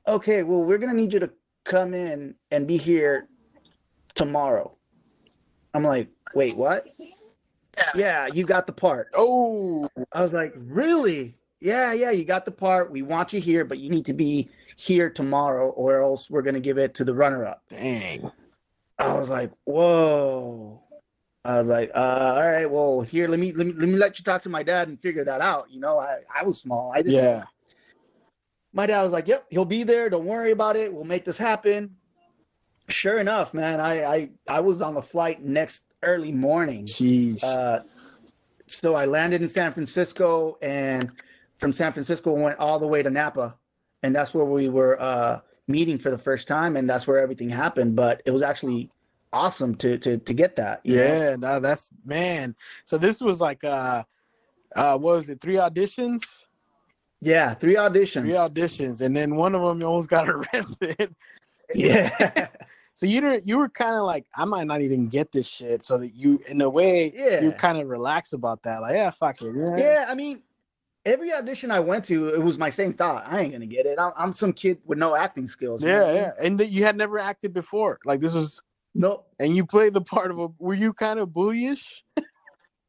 [0.06, 1.30] Okay, well, we're gonna need you to
[1.64, 3.28] come in and be here
[4.14, 4.76] tomorrow.
[5.74, 6.86] I'm like, wait, what?
[7.94, 9.08] Yeah, you got the part.
[9.14, 11.36] Oh, I was like, really?
[11.60, 12.90] Yeah, yeah, you got the part.
[12.90, 16.60] We want you here, but you need to be here tomorrow, or else we're gonna
[16.60, 17.62] give it to the runner-up.
[17.68, 18.30] dang.
[18.98, 20.82] I was like, whoa.
[21.44, 24.18] I was like, uh, all right, well, here, let me let me let me let
[24.18, 25.70] you talk to my dad and figure that out.
[25.70, 26.92] You know, I I was small.
[26.94, 27.14] I didn't.
[27.14, 27.44] Yeah.
[28.72, 30.10] My dad was like, "Yep, he'll be there.
[30.10, 30.92] Don't worry about it.
[30.92, 31.96] We'll make this happen."
[32.88, 36.84] Sure enough, man, I I I was on the flight next early morning.
[36.84, 37.42] Jeez.
[37.42, 37.80] Uh,
[38.66, 41.10] so I landed in San Francisco, and
[41.60, 43.54] from San Francisco went all the way to Napa,
[44.02, 47.48] and that's where we were uh, meeting for the first time, and that's where everything
[47.50, 47.94] happened.
[47.94, 48.90] But it was actually
[49.32, 50.80] awesome to to to get that.
[50.84, 51.02] you know?
[51.04, 52.56] yeah, no, that's man.
[52.84, 54.02] So this was like uh
[54.74, 56.22] uh what was it, three auditions?
[57.20, 58.22] yeah, three auditions.
[58.22, 61.14] Three auditions, and then one of them you almost got arrested.
[61.74, 62.48] yeah,
[62.94, 65.84] So you were you were kind of like, I might not even get this shit.
[65.84, 67.40] So that you, in a way, Yeah.
[67.42, 68.80] you're kind of relaxed about that.
[68.82, 69.54] Like, yeah, fuck it.
[69.56, 69.76] Yeah.
[69.76, 70.04] yeah.
[70.08, 70.42] I mean,
[71.04, 73.24] every audition I went to, it was my same thought.
[73.26, 73.98] I ain't gonna get it.
[73.98, 75.82] I'm, I'm some kid with no acting skills.
[75.82, 76.14] Yeah, man.
[76.14, 76.32] yeah.
[76.40, 77.98] And that you had never acted before.
[78.04, 78.62] Like this was,
[78.94, 80.48] No, and you played the part of a.
[80.58, 82.02] Were you kind of bullyish?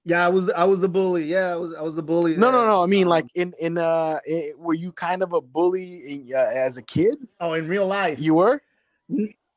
[0.03, 1.25] yeah, I was I was the bully.
[1.25, 2.35] Yeah, I was I was the bully.
[2.35, 2.67] No, no, there.
[2.67, 2.83] no.
[2.83, 4.19] I mean, Um, like in in uh,
[4.57, 7.15] were you kind of a bully in, uh, as a kid?
[7.39, 8.19] oh, in real life.
[8.19, 8.61] You were.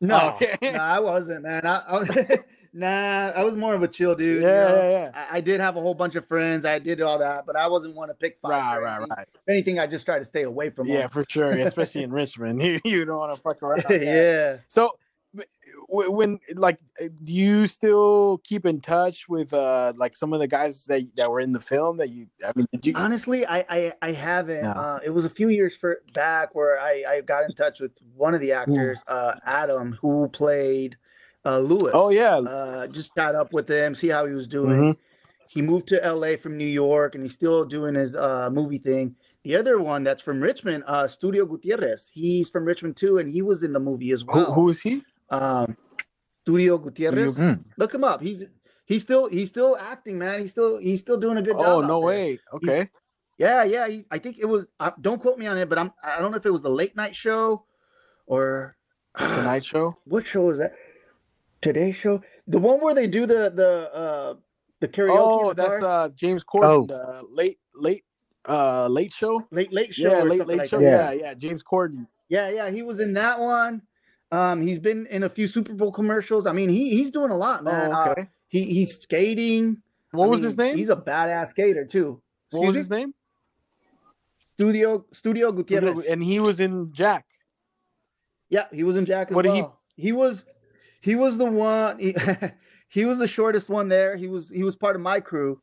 [0.01, 0.57] No, Oh, okay.
[0.61, 1.65] no, I wasn't, man.
[1.65, 2.39] I, I
[2.75, 4.43] nah, I was more of a chill dude.
[4.43, 4.75] you Yeah, know?
[4.77, 5.11] yeah, yeah.
[5.33, 6.65] I, I did have a whole bunch of friends.
[6.67, 8.53] I did all that, but I wasn't one to pick fights.
[8.53, 9.27] Right, right, right.
[9.35, 10.89] If anything, I just tried to stay away from.
[10.89, 11.11] Yeah, them.
[11.11, 11.51] for sure.
[11.53, 13.85] Especially in Richmond, you, you don't want to fuck around.
[13.91, 14.59] yeah.
[14.69, 14.99] So,
[15.89, 20.47] when like, uh, do you still keep in touch with uh like some of the
[20.47, 22.27] guys that that were in the film that you?
[22.47, 22.93] I mean, did you?
[22.97, 24.63] Honestly, I I, I haven't.
[24.63, 24.71] No.
[24.71, 27.93] Uh, it was a few years for back where I, I got in touch with
[28.15, 30.97] one of the actors, uh, Adam, who played
[31.45, 31.91] uh, Louis.
[31.95, 32.37] Oh yeah.
[32.37, 34.95] Uh, just got up with him, see how he was doing.
[34.95, 34.97] Mhm.
[35.49, 39.15] He moved to LA from New York, and he's still doing his uh, movie thing.
[39.45, 42.11] The other one that's from Richmond, uh, Studio Gutierrez.
[42.13, 44.53] He's from Richmond too, and he was in the movie as Who, well.
[44.53, 45.03] who is he?
[45.31, 45.77] Um,
[46.43, 47.39] Studio Gutierrez.
[47.39, 47.65] Mm.
[47.77, 48.21] Look him up.
[48.21, 48.45] He's
[48.87, 50.41] he's still he's still acting, man.
[50.41, 51.67] He's still he's still doing a good job.
[51.67, 52.39] Oh no way.
[52.53, 52.91] Okay.
[53.39, 53.89] Yeah, yeah.
[53.89, 54.67] He, I think it was.
[54.81, 55.93] Uh, don't quote me on it, but I'm.
[56.03, 57.65] I don't know if it was the late night show,
[58.27, 58.77] or
[59.19, 59.97] Tonight Show.
[60.05, 60.75] What show is that?
[61.65, 64.35] Today show, the one where they do the the uh
[64.81, 65.17] the karaoke.
[65.19, 66.91] Oh, the that's uh James Corden.
[66.91, 68.05] Uh, late late
[68.47, 69.43] uh late show.
[69.51, 70.11] late late show.
[70.11, 70.79] Yeah, late late like show.
[70.79, 71.17] that.
[71.17, 71.29] Yeah.
[71.29, 72.07] yeah, James Corden.
[72.29, 73.81] Yeah, yeah, he was in that one.
[74.31, 76.45] Um, he's been in a few Super Bowl commercials.
[76.47, 77.91] I mean, he he's doing a lot, man.
[77.91, 78.29] Oh, Uh, okay.
[78.49, 79.79] he he's skating.
[80.11, 80.77] what I was mean, his name?
[80.77, 82.21] He's a badass skater too.
[82.51, 83.15] what was Excuse his name?
[84.59, 86.05] Studio Studio Gutierrez.
[86.05, 87.25] And he was in Jack.
[88.51, 89.65] yeah, he was in Jack as What did he-
[89.97, 90.45] He was
[91.05, 91.99] he was the one.
[91.99, 92.17] He,
[92.89, 94.17] he was the shortest one there.
[94.17, 95.61] He was he was part of my crew.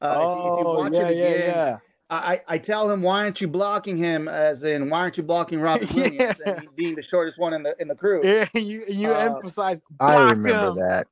[0.00, 1.76] Uh, if, you- if you oh, watch yeah, it yeah, again, yeah.
[2.10, 4.28] I, I tell him, why aren't you blocking him?
[4.28, 6.36] As in, why aren't you blocking Robin Williams?
[6.46, 6.52] Yeah.
[6.52, 8.20] And he being the shortest one in the in the crew.
[8.22, 9.82] Yeah, you you Uh, emphasized.
[9.98, 11.06] I remember him, that.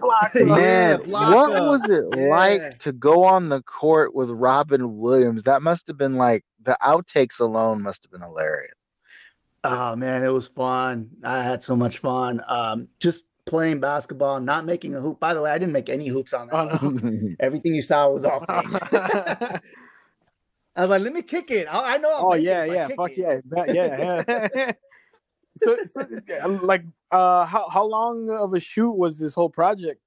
[0.00, 0.48] block him.
[0.48, 1.66] Yeah, Man, block what him.
[1.66, 2.26] was it Yeah.
[2.28, 5.44] like to go on the court with Robin Williams?
[5.44, 8.74] That must have been like the outtakes alone must have been hilarious.
[9.64, 11.08] Oh man, it was fun.
[11.24, 12.42] I had so much fun.
[12.46, 15.18] Um, just playing basketball, not making a hoop.
[15.18, 16.82] By the way, I didn't make any hoops on that.
[16.82, 17.34] Oh, no.
[17.40, 18.44] Everything you saw was off.
[18.48, 19.60] I
[20.80, 21.66] was like, let me kick it.
[21.70, 22.12] I, I know.
[22.12, 24.72] I'll oh yeah, yeah, fuck yeah, yeah, yeah.
[25.56, 26.06] so, so
[26.62, 30.00] like, uh, how how long of a shoot was this whole project?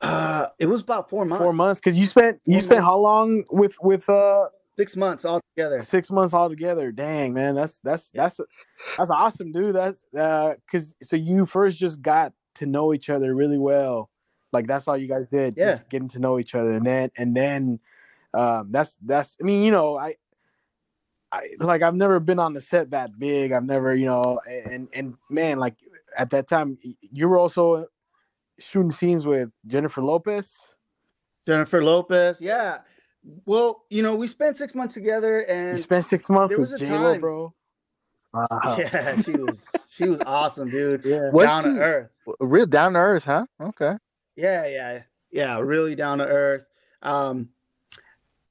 [0.00, 1.42] Uh, it was about four months.
[1.42, 5.82] Four months, because you spent you spent how long with with uh Six months altogether.
[5.82, 6.90] six months altogether.
[6.90, 8.40] Dang man, that's that's that's
[8.98, 9.74] that's awesome, dude.
[9.76, 14.10] That's uh, cause so you first just got to know each other really well,
[14.52, 15.72] like that's all you guys did, Yeah.
[15.72, 17.78] just getting to know each other, and then and then
[18.32, 19.36] um, that's that's.
[19.40, 20.16] I mean, you know, I.
[21.32, 23.50] I, like I've never been on the set that big.
[23.50, 25.74] I've never, you know, and and man, like
[26.16, 27.86] at that time, you were also
[28.60, 30.56] shooting scenes with Jennifer Lopez.
[31.44, 32.40] Jennifer Lopez.
[32.40, 32.78] Yeah.
[33.46, 36.72] Well, you know, we spent six months together, You and spent six months there with
[36.72, 37.54] was a J Lo, time- bro.
[38.32, 38.46] Wow.
[38.78, 41.04] yeah, she was she was awesome, dude.
[41.04, 41.30] Yeah.
[41.30, 42.10] What's Down she- to earth.
[42.40, 43.46] Real down to earth, huh?
[43.60, 43.94] Okay.
[44.36, 45.58] Yeah, yeah, yeah.
[45.60, 46.64] Really down to earth.
[47.02, 47.50] Um,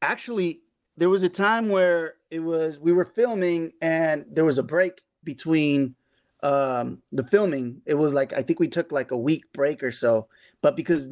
[0.01, 0.61] actually,
[0.97, 5.01] there was a time where it was we were filming and there was a break
[5.23, 5.95] between
[6.41, 7.81] um the filming.
[7.85, 10.27] It was like I think we took like a week break or so,
[10.61, 11.09] but because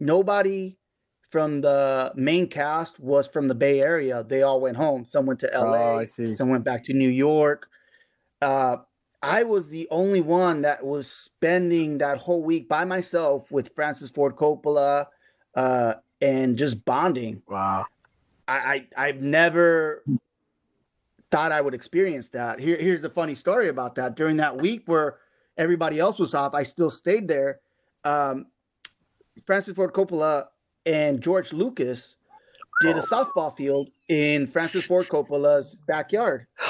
[0.00, 0.76] nobody
[1.32, 5.06] from the main cast was from the Bay Area, they all went home.
[5.06, 7.68] Some went to LA, Oh, some went back to New York.
[8.42, 8.76] Uh,
[9.22, 14.10] I was the only one that was spending that whole week by myself with Francis
[14.10, 15.06] Ford Coppola
[15.54, 17.40] uh, and just bonding.
[17.48, 17.86] Wow.
[18.46, 20.04] I, I I've never
[21.30, 22.60] thought I would experience that.
[22.60, 24.16] Here, here's a funny story about that.
[24.16, 25.18] During that week where
[25.56, 27.60] everybody else was off, I still stayed there.
[28.04, 28.48] Um,
[29.46, 30.48] Francis Ford Coppola
[30.86, 32.16] and George Lucas
[32.80, 33.06] did a oh.
[33.06, 36.46] softball field in Francis Ford Coppola's backyard.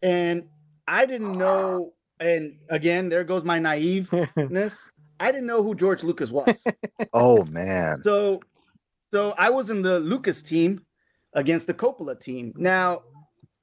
[0.00, 0.44] And
[0.86, 4.78] I didn't know, and again, there goes my naiveness.
[5.20, 6.64] I didn't know who George Lucas was.
[7.12, 8.00] Oh man.
[8.04, 8.40] So,
[9.12, 10.82] so I was in the Lucas team
[11.32, 12.52] against the Coppola team.
[12.56, 13.02] Now,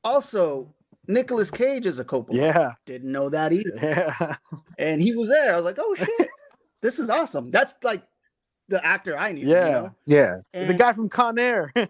[0.03, 0.73] also,
[1.07, 2.33] Nicolas Cage is a Coppola.
[2.33, 2.73] Yeah.
[2.85, 3.71] Didn't know that either.
[3.81, 4.35] Yeah.
[4.77, 5.53] And he was there.
[5.53, 6.29] I was like, oh shit,
[6.81, 7.51] this is awesome.
[7.51, 8.03] That's like
[8.67, 9.45] the actor I need.
[9.45, 9.65] Yeah.
[9.65, 9.95] You know?
[10.05, 10.37] Yeah.
[10.53, 11.73] the guy from Con Air.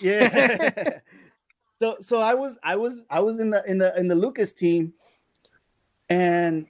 [0.00, 0.98] Yeah.
[1.78, 4.52] so so I was I was I was in the in the in the Lucas
[4.52, 4.94] team
[6.08, 6.66] and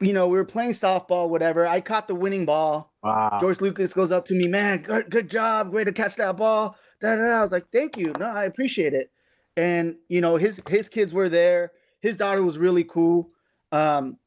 [0.00, 1.66] you know, we were playing softball, whatever.
[1.66, 2.92] I caught the winning ball.
[3.02, 3.38] wow.
[3.40, 6.76] George Lucas goes up to me, man, good, good job, way to catch that ball.
[7.00, 7.38] Da, da, da.
[7.38, 9.10] I was like, thank you, no, I appreciate it.
[9.56, 11.72] And you know, his his kids were there.
[12.00, 13.30] His daughter was really cool.
[13.72, 14.18] Um,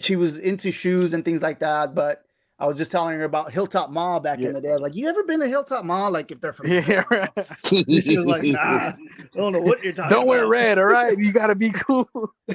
[0.00, 1.94] she was into shoes and things like that.
[1.94, 2.24] But
[2.60, 4.48] I was just telling her about Hilltop Mall back Yeah.
[4.48, 4.70] in the day.
[4.70, 6.10] I was like, you ever been to Hilltop Mall?
[6.10, 7.04] Like if they're from Yeah.
[7.10, 7.30] right.
[7.64, 8.94] She was like, nah, I
[9.34, 11.16] don't know what you're talking Don't wear red, all right?
[11.18, 12.08] You gotta be cool.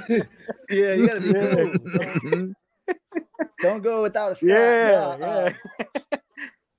[0.10, 1.56] Yeah, you gotta be Yeah.
[1.56, 1.78] cool.
[2.32, 2.54] Don't-
[3.62, 4.50] Don't go without a strap.
[4.52, 6.18] Yeah, No, uh,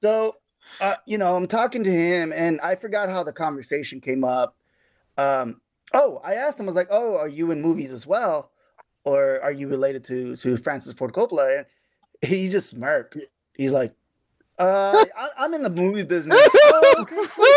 [0.03, 0.37] So,
[0.81, 4.55] uh, you know, I'm talking to him, and I forgot how the conversation came up.
[5.17, 5.61] Um,
[5.95, 8.51] oh, I asked him, I was like, "Oh, are you in movies as well,
[9.05, 11.67] or are you related to to Francis Ford Coppola?" And
[12.25, 13.17] he just smirked.
[13.55, 13.93] He's like,
[14.59, 17.49] "Uh, I, I'm in the movie business." "Oh, okay, cool."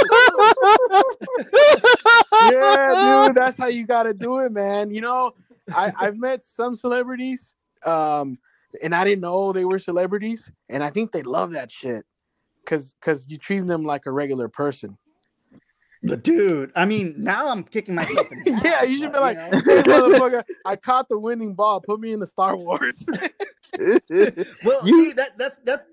[2.51, 4.91] yeah, dude, that's how you gotta do it, man.
[4.91, 5.33] You know,
[5.73, 8.37] I, I've met some celebrities, um,
[8.81, 12.05] and I didn't know they were celebrities, and I think they love that shit.
[12.65, 14.97] Cause, cause you treat them like a regular person.
[16.03, 18.27] But dude, I mean, now I'm kicking myself.
[18.45, 19.59] Yeah, you should be like, know?
[19.59, 21.81] hey, motherfucker, I caught the winning ball.
[21.81, 23.05] Put me in the Star Wars.
[24.63, 25.83] well, You- see that that's that's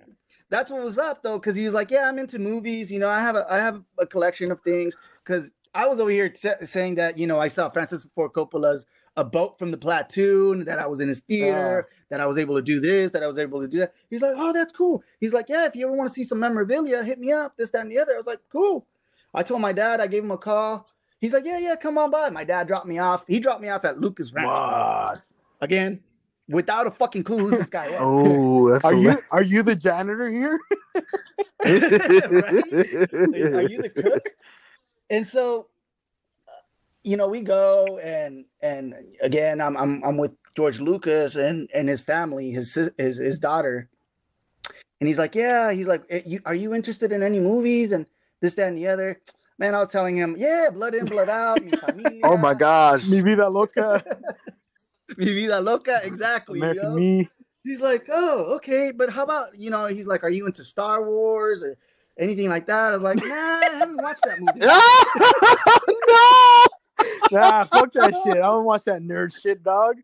[0.50, 2.92] that's what was up though, because he was like, "Yeah, I'm into movies.
[2.92, 6.10] You know, I have a I have a collection of things." Because I was over
[6.10, 9.78] here t- saying that you know I saw Francis Ford Coppola's A Boat from the
[9.78, 11.94] Platoon, that I was in his theater, oh.
[12.10, 13.94] that I was able to do this, that I was able to do that.
[14.10, 16.38] He's like, "Oh, that's cool." He's like, "Yeah, if you ever want to see some
[16.38, 17.56] memorabilia, hit me up.
[17.56, 18.86] This, that, and the other." I was like, "Cool."
[19.32, 20.00] I told my dad.
[20.00, 20.86] I gave him a call.
[21.20, 23.24] He's like, "Yeah, yeah, come on by." My dad dropped me off.
[23.26, 25.18] He dropped me off at Lucas Ranch What?
[25.60, 26.00] again,
[26.48, 27.98] without a fucking clue who this guy was.
[28.00, 29.26] Oh, that's Are you hilarious.
[29.30, 30.58] are you the janitor here?
[31.64, 31.68] Are
[33.62, 34.28] you the cook?
[35.10, 35.68] And so,
[36.48, 36.52] uh,
[37.02, 41.88] you know, we go and and again, I'm I'm I'm with George Lucas and and
[41.88, 43.88] his family, his his his daughter,
[45.00, 48.06] and he's like, yeah, he's like, "Eh, you, are you interested in any movies and
[48.40, 49.20] this, that, and the other?
[49.58, 51.62] Man, I was telling him, yeah, blood in, blood out.
[51.62, 53.04] Mi familia, oh my gosh.
[53.06, 54.02] Mi vida loca,
[55.16, 56.58] mi vida loca, exactly.
[56.58, 56.94] American?
[56.94, 57.28] Me.
[57.62, 59.86] He's like, oh, okay, but how about you know?
[59.86, 61.78] He's like, are you into Star Wars or
[62.18, 62.92] anything like that?
[62.92, 64.60] I was like, nah, I haven't watched that movie.
[66.08, 66.64] no!
[67.32, 68.36] Nah, fuck that shit.
[68.36, 69.96] I don't watch that nerd shit, dog.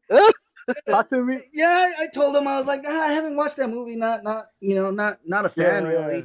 [0.89, 1.39] Talk to me.
[1.53, 3.97] Yeah, I, told him I was like, ah, I haven't watched that movie.
[3.97, 6.19] Not, not, you know, not, not a fan Yeah, really.
[6.19, 6.25] yeah.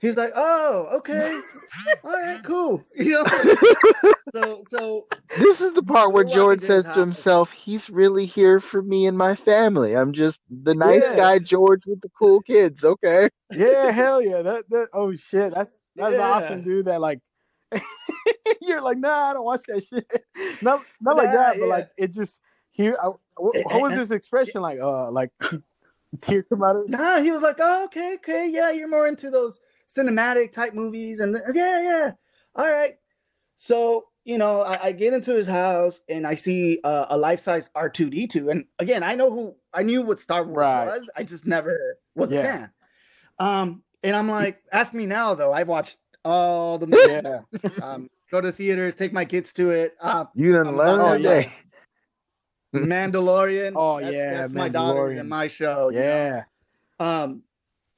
[0.00, 1.40] He's like, oh, okay,
[2.04, 2.82] all right, cool.
[2.96, 3.24] You know,
[4.34, 5.06] so, so
[5.38, 9.16] This is the part where George says to himself, he's really here for me and
[9.16, 9.96] my family.
[9.96, 11.16] I'm just the nice Yeah.
[11.16, 13.28] guy George with the cool kids, okay?
[13.52, 14.42] Yeah, hell yeah.
[14.42, 15.52] That that oh shit.
[15.54, 16.20] That's that's Yeah.
[16.20, 16.86] awesome, dude.
[16.86, 17.20] That like
[18.62, 20.10] you're like, nah, I don't watch that shit.
[20.62, 21.74] Not not like Nah, that, but yeah.
[21.74, 22.96] like it just here.
[23.02, 24.78] I, what, what was his expression like?
[24.80, 25.30] Uh, like
[26.20, 26.88] tear come out of.
[26.88, 29.58] nah, he was like, oh, okay, okay, yeah, you're more into those
[29.96, 32.10] cinematic type movies, and yeah, yeah,
[32.54, 32.94] all right.
[33.56, 37.40] So you know, I, I get into his house and I see uh, a life
[37.40, 40.56] size R two D two, and again, I know who I knew what Star Wars
[40.56, 40.86] Right.
[40.86, 41.08] was.
[41.16, 42.70] I just never was a fan.
[43.38, 45.52] Um, and I'm like, ask me now though.
[45.52, 47.22] I've watched all the movies.
[47.24, 47.70] Yeah.
[47.82, 49.96] um, go to theaters, take my kids to it.
[50.00, 51.44] Uh, You didn't learn today.
[51.44, 51.50] to-
[52.80, 53.72] Mandalorian.
[53.74, 55.20] Oh, that's, yeah, that's my daughter's Mandalorian.
[55.20, 55.88] and my show.
[55.88, 56.02] you know?
[56.04, 56.42] Yeah.
[57.00, 57.42] Um,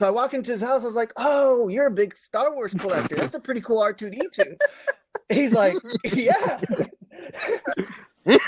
[0.02, 0.82] so I walk into his house.
[0.82, 3.14] I was like, "Oh, you're a big Star Wars collector.
[3.14, 4.56] That's a pretty cool R two D two.
[5.28, 5.76] He's like,
[6.12, 6.58] "Yeah."
[8.24, 8.40] He's like,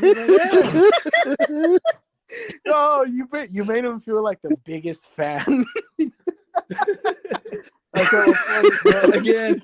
[0.00, 1.78] "Yeah."
[2.68, 5.66] Oh, you ma- you made him feel like the biggest fan.
[7.92, 8.32] That's so.
[8.46, 9.60] Oh, Again,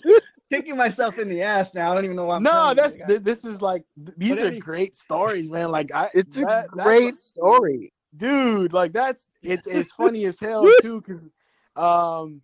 [0.53, 1.93] kicking myself in the ass now.
[1.93, 2.37] I don't even know why.
[2.37, 3.85] I'm no, telling you that's this is like
[4.17, 5.71] these But are any- great stories, man.
[5.71, 7.93] Like I, It's a that- that's great like- story.
[8.17, 8.73] Dude.
[8.73, 11.31] Like that's it's it's funny as hell too, because
[11.77, 12.43] um,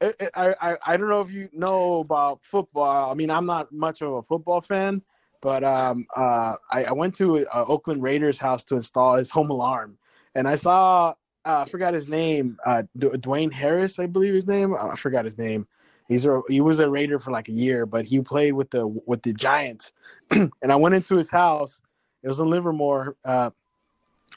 [0.00, 3.10] I, I I I don't know if you know about football.
[3.10, 5.02] I mean, I'm not much of a football fan,
[5.40, 9.50] but um, uh, I, I went to uh, Oakland Raiders house to install his home
[9.50, 9.98] alarm,
[10.34, 14.46] and I saw uh, I forgot his name, uh, D- Dwayne Harris, I believe his
[14.46, 14.74] name.
[14.76, 15.66] I forgot his name.
[16.08, 18.86] He's a he was a Raider for like a year, but he played with the
[18.86, 19.92] with the Giants.
[20.30, 21.80] and I went into his house.
[22.22, 23.16] It was in Livermore.
[23.24, 23.50] Uh,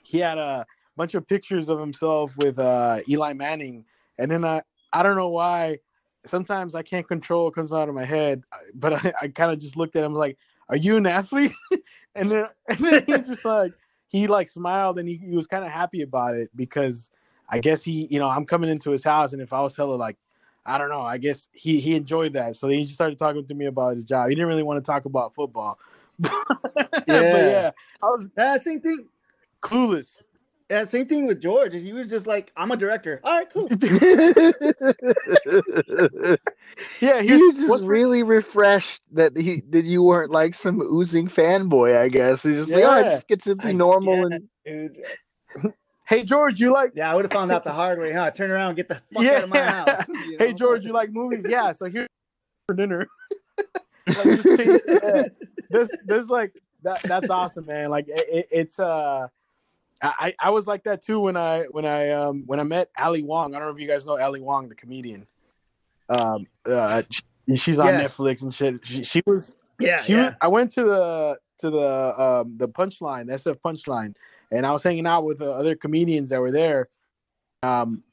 [0.05, 0.65] he had a
[0.95, 3.85] bunch of pictures of himself with uh, Eli Manning,
[4.17, 4.61] and then I
[4.93, 5.79] I don't know why.
[6.25, 8.41] Sometimes I can't control what comes out of my head,
[8.73, 10.37] but I, I kind of just looked at him like,
[10.69, 11.53] "Are you an athlete?"
[12.15, 13.73] and then and then he just like
[14.07, 17.11] he like smiled and he, he was kind of happy about it because
[17.49, 19.95] I guess he you know I'm coming into his house and if I was hella
[19.95, 20.17] like
[20.65, 23.45] I don't know I guess he he enjoyed that so then he just started talking
[23.45, 24.29] to me about his job.
[24.29, 25.77] He didn't really want to talk about football.
[26.19, 26.29] but
[27.05, 29.07] yeah, I was Uh, same thing.
[29.65, 30.23] Clueless.
[30.69, 31.73] Yeah, same thing with George.
[31.73, 33.69] He was just like, "I'm a director." All right, cool.
[36.99, 40.53] Yeah, he here's was just what's for- really refreshed that he that you weren't like
[40.55, 41.97] some oozing fanboy.
[41.97, 43.11] I guess he's just like, oh, I Yeah.
[43.13, 45.03] just get to be I normal get and Dude.
[46.07, 48.31] Hey George, you like Yeah, I would have found out the hard way, huh?
[48.31, 49.31] Turn around, and get the fuck Yeah.
[49.37, 50.05] out of my house.
[50.09, 50.53] you Hey?
[50.53, 51.45] George, you like movies?
[51.47, 52.07] Yeah, so here's
[52.67, 53.07] for dinner.
[54.07, 55.23] like, just change, yeah.
[55.69, 56.53] This this like
[56.83, 57.89] that that's awesome, man.
[57.89, 59.27] Like it, it- it's uh
[60.01, 63.23] I, I was like that too when I when I um when I met Ali
[63.23, 63.55] Wong.
[63.55, 65.25] I don't know if you guys know Ali Wong, the comedian.
[66.09, 68.13] Um uh she- she's on Yes.
[68.15, 68.85] Netflix and shit.
[68.85, 70.23] She, she was Yeah, she yeah.
[70.25, 74.15] was, I went to the to the um the punchline, SF punchline,
[74.51, 76.89] and I was hanging out with the other comedians that were there.
[77.63, 78.03] Um,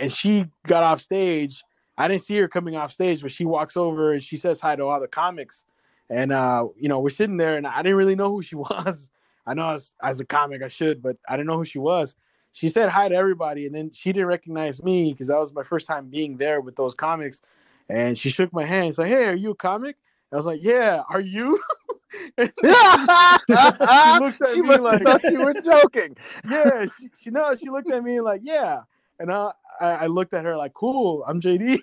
[0.00, 1.62] and she got off stage.
[1.96, 4.74] I didn't see her coming off stage, but she walks over and she says hi
[4.76, 5.64] to all the comics.
[6.08, 9.08] And uh, you know, we're sitting there, and I didn't really know who she was.
[9.46, 12.16] I know as as a comic I should, but I didn't know who she was.
[12.52, 15.62] She said hi to everybody, and then she didn't recognize me because that was my
[15.62, 17.42] first time being there with those comics.
[17.88, 18.88] And she shook my hand.
[18.88, 19.96] She's like, "Hey, are you a comic?"
[20.32, 21.60] I was like, "Yeah." Are you?
[22.38, 22.58] looked
[24.42, 26.16] at she me like- thought you were joking.
[26.50, 28.80] yeah, she, she no, she looked at me like, yeah,
[29.18, 31.78] and I, I, looked at her like, cool, I'm JD,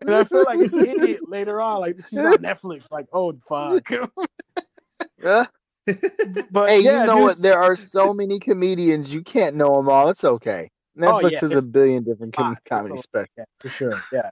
[0.00, 3.90] and I feel like an idiot later on, like she's on Netflix, like, oh fuck,
[5.24, 5.46] Uh,
[6.50, 7.42] but hey, yeah, you know dude, what?
[7.42, 9.10] There are so many comedians.
[9.10, 10.08] You can't know them all.
[10.08, 10.70] It's okay.
[10.98, 12.56] Oh, Netflix yeah, has a billion different com-.
[12.68, 13.28] Comedy a- specials.
[13.38, 14.02] Yeah, for sure.
[14.12, 14.30] Yeah.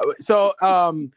[0.00, 1.12] Uh, So, um,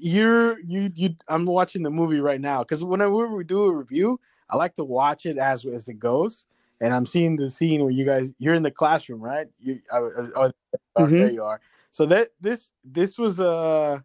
[0.00, 1.14] you're you you.
[1.28, 4.84] I'm watching the movie right now because whenever we do a review, I like to
[4.84, 6.46] watch it as as it goes.
[6.80, 9.46] And I'm seeing the scene where you guys you're in the classroom, right?
[9.60, 10.52] You, uh, uh, oh,
[10.96, 11.10] oh, Mhm.
[11.10, 11.60] there you are.
[11.90, 14.00] So that this this was uh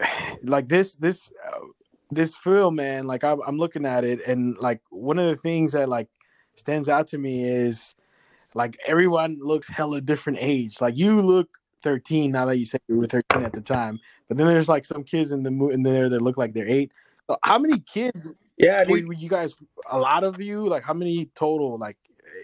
[0.42, 1.32] like this this
[2.14, 3.06] this film, man.
[3.06, 6.08] Like I'm I'm looking at it, and like one of the things that like
[6.56, 7.92] stands out to me is
[8.54, 10.80] like everyone looks hella different age.
[10.80, 11.48] Like you look
[11.82, 13.98] 13 now that you said you were 13 at the time,
[14.28, 16.68] but then there's like some kids in the mo- in there that look like they're
[16.68, 16.92] eight.
[17.28, 18.18] So how many kids
[18.58, 19.54] Yeah, were, were you guys?
[19.90, 20.68] A lot of you?
[20.68, 21.78] Like how many total?
[21.78, 21.96] Like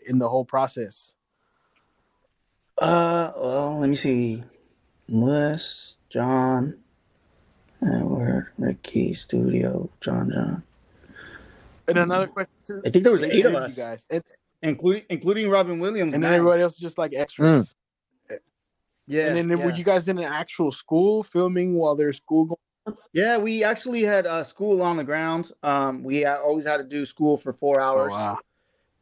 [0.06, 1.14] in the whole process?
[2.78, 4.42] Uh, well, let me see.
[5.08, 6.78] Wes, John,
[7.82, 10.62] Edward, Ricky, Studio, John, John,
[11.86, 12.82] And another question too.
[12.84, 13.76] I think there was How eight of us.
[13.76, 14.22] guys, and,
[14.62, 16.14] including including Robin Williams.
[16.14, 17.74] and then everybody else is just like extras.
[19.06, 22.44] Yeah, and then were you guys in an actual school filming while there's school
[22.84, 22.96] going?
[23.14, 25.50] Yeah, we actually had uh, school on the ground.
[25.62, 28.38] Um, we uh, always had to do school for four hours, Oh, wow.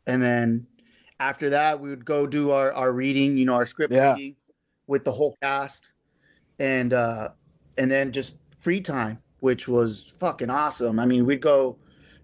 [0.07, 0.67] and then
[1.19, 4.13] after that, we would go do our, our reading, you know, our script Yeah.
[4.15, 4.37] reading
[4.87, 5.91] with the whole cast,
[6.61, 7.31] and uh,
[7.77, 8.37] and then just
[8.67, 10.99] free time, which was fucking awesome.
[10.99, 11.77] I mean, we'd go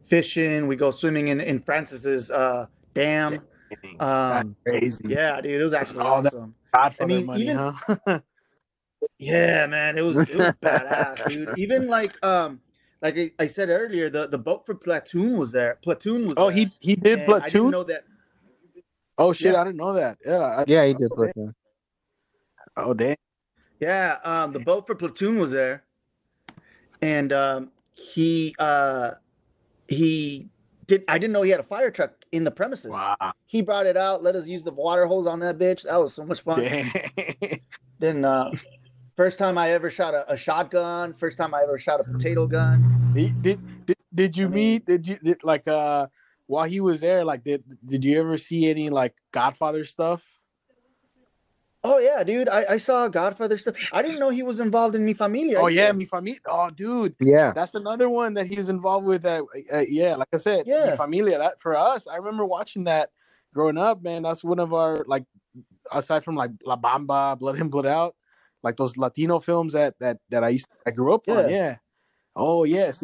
[0.07, 3.39] fishing, we go swimming in in Francis's uh, dam.
[3.71, 5.05] That's Um, crazy.
[5.07, 6.55] yeah, dude, it was actually that- awesome.
[6.75, 8.21] Godfather I mean, money, even- huh?
[9.19, 11.57] Yeah, man, it was it was badass, dude.
[11.57, 12.61] Even like um
[13.03, 15.79] like I, I said earlier, the the boat for Platoon was there.
[15.85, 16.57] Platoon was oh, there.
[16.59, 17.71] he he did And I didn't platoon.
[17.71, 18.03] know that.
[19.19, 19.61] Oh shit, Yeah.
[19.61, 20.19] I didn't know that.
[20.27, 20.39] Yeah.
[20.59, 21.11] I, Yeah, he did.
[21.13, 21.55] Platoon.
[22.77, 23.15] Oh damn.
[23.79, 25.85] Yeah, um the boat for Platoon was there.
[27.03, 29.13] And um he uh
[29.89, 30.49] he
[30.87, 32.91] did I didn't know he had a fire truck in the premises.
[32.93, 33.17] Wow.
[33.47, 35.83] He brought it out, let us use the water hose on that bitch.
[35.83, 36.61] That was so much fun.
[36.61, 36.91] Damn.
[37.99, 38.51] Then uh
[39.17, 42.47] first time I ever shot a, a shotgun, first time I ever shot a potato
[42.47, 43.13] gun.
[43.15, 43.43] Did,
[43.87, 44.87] did did you I mean- meet?
[44.87, 46.07] Did you did, like uh
[46.47, 47.25] while he was there?
[47.25, 50.25] Like did did you ever see any like Godfather stuff?
[51.85, 52.49] Oh yeah, dude.
[52.49, 53.75] I, I saw Godfather stuff.
[53.93, 55.59] I didn't know he was involved in Mi Familia.
[55.59, 55.91] Oh yeah.
[55.93, 56.41] Mi Familia.
[56.47, 57.53] Oh dude, Yeah.
[57.53, 59.23] that's another one that he was involved with.
[59.23, 60.91] That uh, yeah, like I said, yeah.
[60.91, 61.39] Mi Familia.
[61.39, 63.11] That for us, I remember watching that
[63.53, 64.03] growing up.
[64.03, 65.25] Man, that's one of our like
[65.91, 68.15] aside from like La Bamba, Blood In Blood Out,
[68.63, 71.49] like those Latino films that that that I used I grew up on.
[71.49, 71.57] Yeah.
[71.57, 71.77] Yeah.
[72.37, 73.03] Oh yes.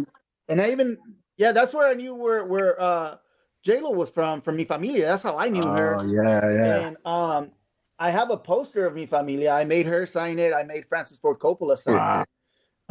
[0.49, 0.97] And I even
[1.37, 3.17] yeah, that's where I knew where where uh
[3.65, 5.07] J Lo was from from Mi Familia.
[5.07, 5.97] That's how I knew her.
[5.97, 6.09] Oh her.
[6.09, 6.87] yeah, yeah.
[6.87, 7.51] And um,
[7.99, 9.51] I have a poster of Mi Familia.
[9.51, 10.53] I made her sign it.
[10.55, 12.23] I made Francis Ford Coppola sign Wow.
[12.23, 12.29] it.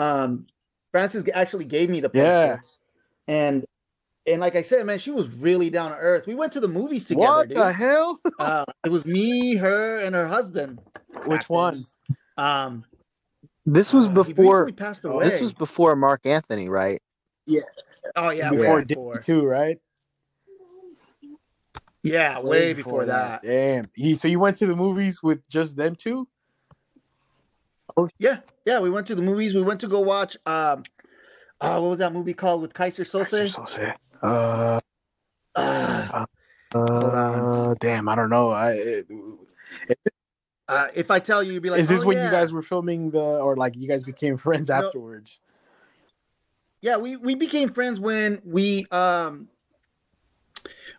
[0.01, 0.47] Um,
[0.91, 2.23] Francis actually gave me the poster.
[2.27, 2.57] Yeah.
[3.27, 3.65] And
[4.25, 6.27] and like I said, man, she was really down to earth.
[6.27, 7.57] We went to the movies together, What dude.
[7.57, 8.19] the hell?
[8.39, 10.79] Uh, it was me, her, and her husband.
[11.25, 11.55] Which back then.
[11.57, 11.85] one?
[12.37, 12.83] Um,
[13.65, 14.65] This was uh, before.
[14.65, 15.29] recently passed Oh, away.
[15.29, 17.01] This was before Marc Anthony, right?
[17.45, 17.61] Yeah.
[18.15, 19.77] Oh yeah, before way Disney too, right?
[22.11, 23.41] Yeah, way, before, that.
[23.43, 23.85] Damn.
[23.95, 26.27] You, so you went to the movies with just them two?
[27.95, 28.79] Oh Yeah, yeah.
[28.79, 29.53] We went to the movies.
[29.53, 30.37] We went to go watch.
[30.45, 30.83] Um,
[31.59, 33.53] uh, what was that movie called with Keyser Söze?
[33.53, 33.97] So sad.
[34.21, 34.79] Uh,
[35.55, 36.25] Uh,
[36.75, 38.51] uh, damn, I don't know.
[38.51, 39.07] I it,
[40.67, 42.51] uh, if I tell you, you'd be like, is this "Oh, when yeah." you guys
[42.51, 44.75] were filming the, or like you guys became friends No.
[44.75, 45.39] afterwards?
[46.81, 49.47] Yeah, we we became friends when we um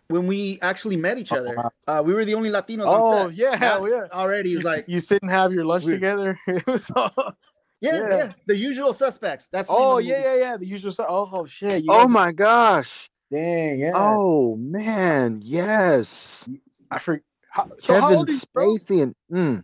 [0.07, 1.55] when we actually met each other.
[1.87, 3.37] Uh, we were the only Latinos Oh on set.
[3.37, 4.07] yeah, hell yeah.
[4.11, 6.39] Already, it was like, you sit and have your lunch we- together.
[6.47, 7.13] It was all-
[7.81, 8.15] yeah, yeah.
[8.17, 9.47] yeah, the usual suspects.
[9.51, 10.57] That's the oh yeah, yeah, yeah.
[10.57, 11.07] The usual stuff.
[11.09, 11.83] Oh, oh shit.
[11.83, 13.09] You Oh guys- my gosh.
[13.31, 13.91] Dang, yeah.
[13.95, 16.47] Oh man, yes.
[16.91, 17.23] I forget.
[17.51, 18.65] How, so Kevin old are you, bro?
[18.75, 19.63] Spacey and mm,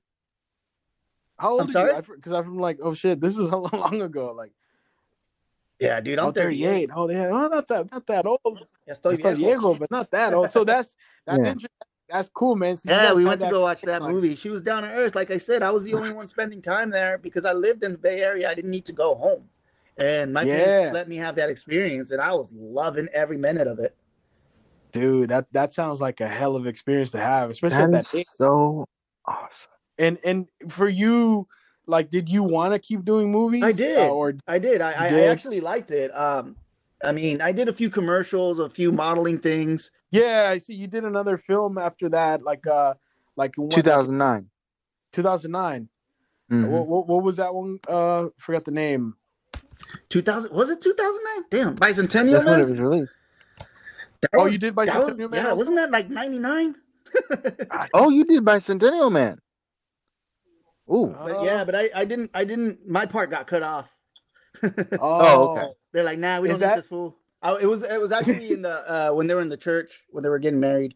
[1.38, 1.96] How old I'm are sorry?
[1.96, 2.02] you?
[2.16, 4.34] Because I'm like, oh shit, this is how long ago.
[4.34, 4.52] Like,
[5.86, 6.90] Yeah, dude, I'm oh, 38.
[6.96, 8.40] Oh, yeah, oh, not that, not that old.
[8.88, 9.38] Ya estoy Estoy viejo.
[9.38, 10.52] viejo, but not that old.
[10.52, 10.96] So that's
[11.28, 11.52] that's Yeah.
[11.52, 11.70] interesting.
[12.10, 12.76] That's cool, man.
[12.76, 14.36] So Yeah, we went to go watch that like- movie.
[14.36, 15.16] She was down to earth.
[15.16, 17.94] Like I said, I was the only one spending time there because I lived in
[17.94, 18.50] the Bay Area.
[18.50, 19.44] I didn't need to go home.
[19.98, 20.58] And my Yeah.
[20.58, 23.96] parents let me have that experience, and I was loving every minute of it.
[24.92, 25.30] dude.
[25.30, 28.14] That that sounds like a hell of an experience to have, especially that at that
[28.14, 28.86] is so
[29.26, 29.72] awesome.
[29.98, 31.48] And and for you,
[31.88, 33.64] like, did you want to keep doing movies?
[33.64, 33.98] I did.
[33.98, 34.82] Uh, or I did.
[34.82, 36.10] I, I, I actually liked it.
[36.16, 36.56] Um,
[37.04, 39.92] I mean, I did a few commercials, a few modeling things.
[40.12, 42.94] yeah, I see you did another film after that, like uh,
[43.36, 44.48] like what, 2009.
[45.12, 45.90] 2009.
[46.52, 46.68] Mhm.
[46.70, 47.80] What, what what was that one?
[47.88, 49.16] Uh, forgot the name.
[50.10, 51.46] 2000 was it 2009?
[51.52, 52.32] Damn, Bicentennial Man.
[52.32, 53.16] That's when it was released.
[54.22, 55.56] That Oh, was- you did that was- Man Yeah, also?
[55.56, 56.76] wasn't that like 99?
[57.94, 59.40] Oh, you did Bicentennial Man.
[60.92, 61.16] Ooh.
[61.24, 63.88] But yeah, but I, I didn't I didn't my part got cut off.
[65.00, 65.68] Oh, okay.
[65.92, 67.18] They're like, nah, we Is don't that- need this fool.
[67.44, 70.02] Oh, it was it was actually in the uh when they were in the church
[70.10, 70.96] when they were getting married.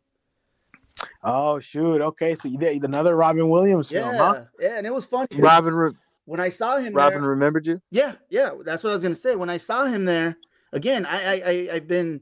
[1.23, 2.01] Oh shoot.
[2.01, 4.45] Okay, so you did another Robin Williams Yeah, film, huh?
[4.59, 5.27] yeah, and it was funny.
[5.37, 5.91] Robin Re-
[6.25, 7.81] when I saw him Robin there, remembered you?
[7.91, 9.35] yeah, yeah, that's what I was gonna say.
[9.35, 10.37] When I saw him there
[10.73, 12.21] again, I I, I I've been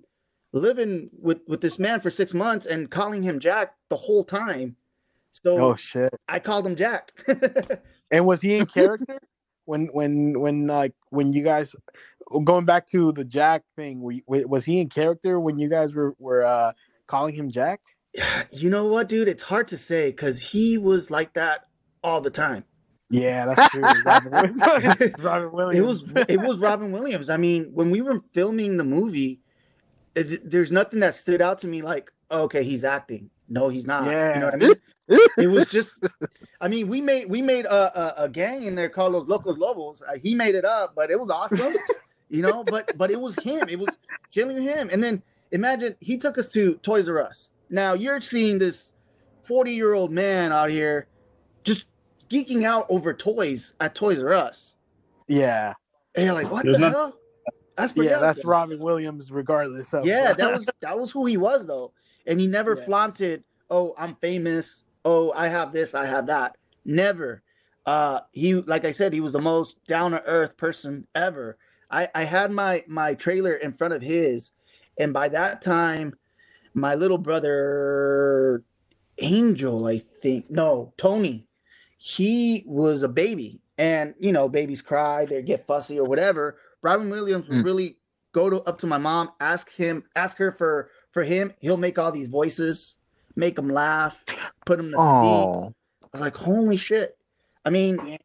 [0.54, 4.76] living with with this man for six months and calling him Jack the whole time.
[5.44, 6.14] So Oh shit.
[6.28, 7.12] I called him Jack.
[8.12, 9.20] And was he in character
[9.66, 11.76] when when when like when you guys
[12.44, 14.02] going back to the Jack thing?
[14.02, 14.16] Were
[14.48, 16.74] was he in character when you guys were were uh,
[17.08, 17.82] calling him Jack?
[18.52, 19.28] you know what, dude?
[19.28, 21.68] It's hard to say because he was like that
[22.04, 22.64] all the time.
[23.10, 23.82] Yeah, that's true.
[24.06, 24.62] Robin Williams.
[25.20, 25.78] Robin Williams.
[25.78, 27.30] It was it was Robin Williams.
[27.30, 29.42] I mean, when we were filming the movie,
[30.16, 33.30] it, there's nothing that stood out to me like, okay, he's acting.
[33.50, 34.06] No, he's not.
[34.06, 34.34] Yeah.
[34.34, 34.76] You know what I mean?
[35.38, 36.00] It was just,
[36.62, 39.58] I mean, we made we made a, a, a gang in there called Los Locos
[39.58, 40.02] Lobos.
[40.02, 41.74] Uh, he made it up, but it was awesome,
[42.30, 42.64] you know.
[42.64, 43.70] But but it was him.
[43.70, 43.90] It was
[44.32, 44.90] genuinely him.
[44.92, 47.50] And then imagine he took us to Toys R Us.
[47.70, 48.94] Now you're seeing this
[49.46, 51.08] 40 year old man out here
[51.64, 51.86] just
[52.30, 54.76] geeking out over toys at Toys R Us.
[55.28, 55.74] yeah,
[56.16, 57.14] And you're like, what There's the not- hell?
[57.78, 58.18] That's pretty yeah.
[58.20, 58.50] That's awesome.
[58.50, 60.04] Robin Williams, regardless of.
[60.06, 61.94] Yeah, that was that was who he was though,
[62.26, 62.84] and he never Yeah.
[62.86, 63.44] flaunted.
[63.70, 64.84] Oh, I'm famous.
[65.06, 65.96] Oh, I have this.
[65.96, 66.58] I have that.
[66.86, 67.44] Never.
[67.86, 71.58] Uh, he like I said, he was the most down to earth person ever.
[71.92, 74.52] I I had my my trailer in front of his,
[75.00, 76.14] and by that time,
[76.74, 78.64] my little brother
[79.20, 81.48] Angel, I think, no, Tony,
[81.98, 86.60] he was a baby, and you know, babies cry, they get fussy or whatever.
[86.84, 87.66] Robin Williams would Mm.
[87.66, 87.98] really
[88.34, 91.54] go to up to my mom, ask him, ask her for for him.
[91.62, 92.97] He'll make all these voices,
[93.38, 94.18] make him laugh,
[94.66, 95.50] put him to sleep.
[95.50, 95.74] Oh,
[96.04, 97.18] I was like, holy shit!
[97.64, 98.18] I mean,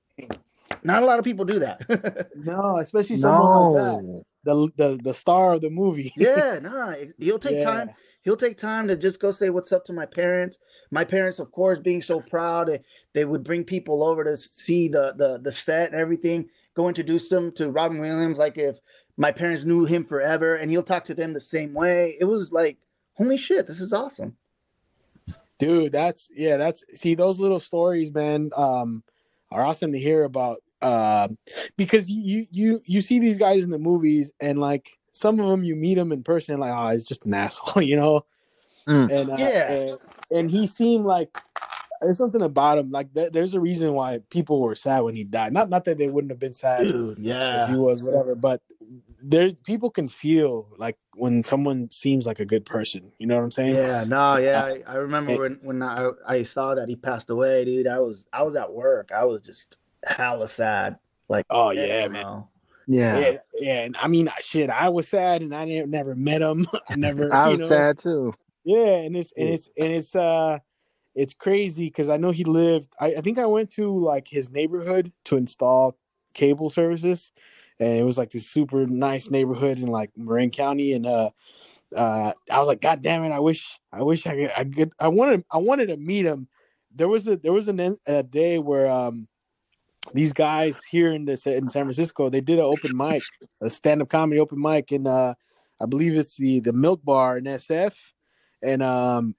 [0.83, 2.29] not a lot of people do that.
[2.37, 4.25] no, especially someone like that.
[4.45, 6.13] The the the star of the movie.
[6.17, 7.65] yeah, nah, he'll take Yeah.
[7.65, 7.91] time.
[8.25, 10.59] He'll take time to just go say what's up to my parents.
[10.93, 12.81] My parents, of course, being so proud, they,
[13.15, 16.49] they would bring people over to see the the the set and everything.
[16.75, 18.79] Go introduce them to Robin Williams, like if
[19.17, 22.17] my parents knew him forever, and he'll talk to them the same way.
[22.19, 22.79] It was like,
[23.15, 24.37] holy shit, this is awesome.
[25.63, 29.03] Dude that's yeah that's see those little stories man um
[29.53, 31.39] are awesome to hear about um
[31.77, 35.63] because you you you see these guys in the movies and like some of them
[35.63, 38.25] you meet them in person like oh he's just an asshole you know
[38.89, 39.13] Mm.
[39.13, 39.73] and uh, Yeah.
[39.73, 39.99] and,
[40.33, 41.29] and he seemed like
[42.01, 45.23] there's something about him like th- there's a reason why people were sad when he
[45.23, 47.69] died not not that they wouldn't have been sad Dude, if yeah.
[47.69, 48.61] he was whatever but
[49.22, 53.45] there people can feel like when someone seems like a good person you know what
[53.45, 54.64] i'm saying Yeah, no, yeah.
[54.64, 57.86] I, I remember when when I, I saw that he passed away, dude.
[57.86, 59.11] I was I was at work.
[59.14, 60.97] I was just hella sad.
[61.28, 62.49] Like, oh yeah man know.
[62.86, 63.18] Yeah.
[63.18, 63.82] Yeah, yeah.
[63.82, 66.66] And I mean, shit, I was sad, and I didn't, never met him.
[66.88, 67.32] I never.
[67.32, 68.34] I was know, sad too.
[68.64, 70.59] Yeah, and it's and it's and it's uh,
[71.14, 72.95] it's crazy because I know he lived.
[73.01, 75.97] I, I think I went to like his neighborhood to install
[76.34, 77.32] cable services,
[77.83, 81.30] and it was like this super nice neighborhood in like Marin County, and uh,
[81.97, 84.93] uh, I was like, God damn it, I wish, I wish I could, I could,
[85.01, 86.49] I wanted, I wanted to meet him.
[86.95, 89.26] There was a there was an, a day where um
[90.14, 93.22] these guys here in this in San Francisco they did an open mic,
[93.61, 95.35] a stand up comedy open mic, and uh,
[95.80, 97.97] I believe it's the the Milk Bar in SF,
[98.62, 99.35] and um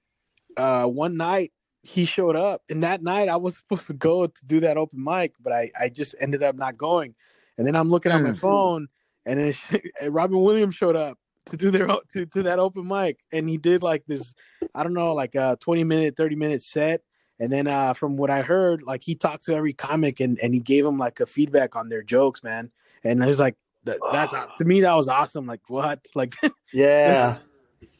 [0.56, 4.46] uh one night he showed up, and that night I was supposed to go to
[4.46, 7.14] do that open mic, but I I just ended up not going,
[7.58, 8.38] and then I'm looking at my Mm.
[8.38, 8.88] phone,
[9.26, 9.54] and then
[10.00, 13.56] and Robin Williams showed up to do their to to that open mic, and he
[13.58, 14.34] did like this
[14.74, 17.02] I don't know like a 20 minute 30 minute set
[17.40, 20.54] and then uh, from what I heard, like he talked to every comic and, and
[20.54, 22.70] he gave them like a feedback on their jokes, man.
[23.02, 25.46] And it was like that, that's to me that was awesome.
[25.46, 26.06] Like what?
[26.14, 26.34] Like
[26.72, 27.36] Yeah.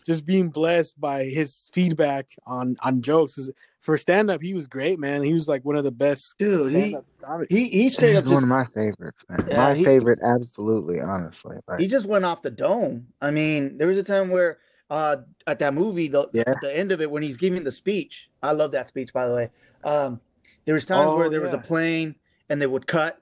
[0.04, 3.34] Just being blessed by his feedback on on jokes.
[3.34, 3.50] 'Cause
[3.80, 5.22] For stand up, he was great, man.
[5.22, 6.96] He was like one of the best Dude, he
[7.50, 9.46] he he straight up He's one just of my favorites, man.
[9.46, 11.56] Yeah, my he- favorite, absolutely, honestly.
[11.68, 13.08] Like, he just went off the dome.
[13.20, 14.58] I mean, there was a time where
[14.90, 16.54] uh at that movie, the Yeah.
[16.62, 18.30] the end of it when he's giving the speech.
[18.42, 19.50] I love that speech by the way.
[19.84, 20.20] Um
[20.64, 22.14] there was times where Oh, there was a plane
[22.48, 23.20] and they would cut.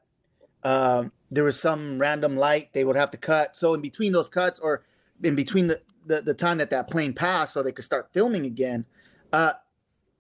[0.63, 3.57] Um, there was some random light they would have to cut.
[3.57, 4.85] So in between those cuts, or
[5.25, 8.45] in between the the, the time that that plane passed, so they could start filming
[8.47, 8.85] again,
[9.33, 9.53] uh,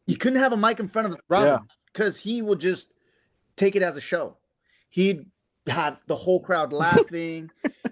[0.06, 2.88] you couldn't have a mic in front of Robin because he would just
[3.56, 4.36] take it as a show.
[4.90, 5.26] He'd
[5.66, 7.50] have the whole crowd laughing.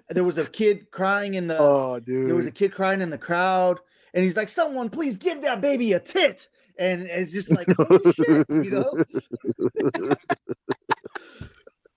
[0.09, 1.57] there was a kid crying in the.
[1.59, 2.27] Oh, dude.
[2.27, 3.79] There was a kid crying in the crowd,
[4.13, 8.11] and he's like, "Someone, please give that baby a tit." And it's just like, "Holy
[8.13, 10.13] shit," you know.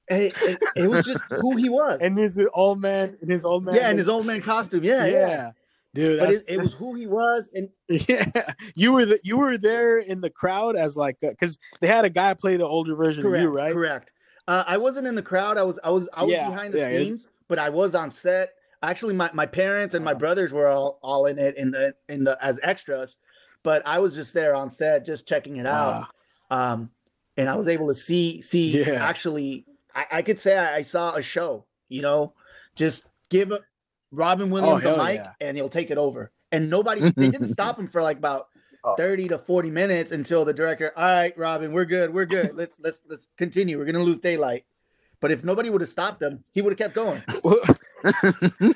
[0.07, 1.99] And it, it, it was just who he was.
[2.03, 3.75] and his old man, and his old man.
[3.75, 4.85] yeah, in his old man costume.
[4.85, 5.51] Yeah, yeah, yeah.
[5.95, 6.19] Dude.
[6.21, 8.25] But it, it was who he was, and yeah,
[8.75, 12.11] you were the, you were there in the crowd as like because they had a
[12.11, 13.73] guy play the older version correct, of you, right?
[13.73, 14.11] correct.
[14.47, 15.57] Uh, I wasn't in the crowd.
[15.57, 17.95] I was, I was, I was Yeah, behind the yeah, it- scenes, but I was
[17.95, 18.51] on set.
[18.83, 20.19] Actually, my, my parents and my Uh.
[20.19, 23.17] brothers were all, all in it in the in the as extras,
[23.63, 26.07] but I was just there on set, just checking it out.
[26.51, 26.91] Um,
[27.39, 29.03] and I was able to see see Yeah.
[29.03, 29.65] actually,
[29.95, 31.65] I, I could say I, I saw a show.
[31.89, 32.35] You know,
[32.77, 33.61] just give a,
[34.15, 35.33] Robin Williams the Oh, hell mic, yeah.
[35.41, 36.31] and he'll take it over.
[36.53, 38.49] And nobody they didn't stop him for like about
[38.87, 38.97] Oh.
[38.97, 42.55] 30 to 40 minutes until the director, all right, Robin, we're good, we're good.
[42.55, 43.79] Let's let's let's continue.
[43.79, 44.65] We're gonna lose daylight.
[45.21, 47.23] But if nobody would have stopped him, he would have kept going.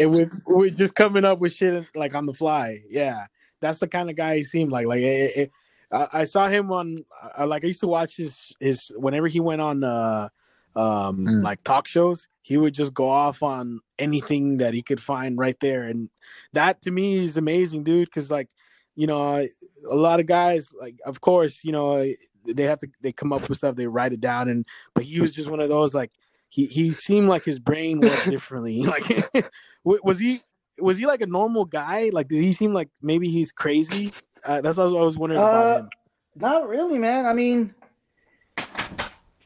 [0.00, 2.82] and we're, we're just coming up with shit like on the fly.
[2.88, 3.26] Yeah,
[3.60, 4.88] that's the kind of guy he seemed like.
[4.88, 5.52] Like it, it,
[5.92, 7.04] I, I saw him on.
[7.36, 10.28] I, like I used to watch his his whenever he went on uh
[10.76, 11.42] um Mm.
[11.42, 12.28] like talk shows.
[12.42, 16.10] He would just go off on anything that he could find right there, and
[16.52, 18.06] that to me is amazing, dude.
[18.08, 18.50] Because like
[18.94, 19.46] you know,
[19.90, 22.06] a lot of guys like, of course, you know,
[22.46, 24.64] they have to they come up with stuff, they write it down, and
[24.94, 26.12] but he was just one of those like
[26.48, 28.84] he he seemed like his brain worked differently.
[28.86, 29.50] Like,
[29.84, 30.42] was he
[30.78, 32.10] was he like a normal guy?
[32.12, 34.12] Like, did he seem like maybe he's crazy?
[34.44, 35.88] Uh, that's what I was wondering Uh, about him.
[36.36, 37.26] Not really, man.
[37.26, 37.74] I mean,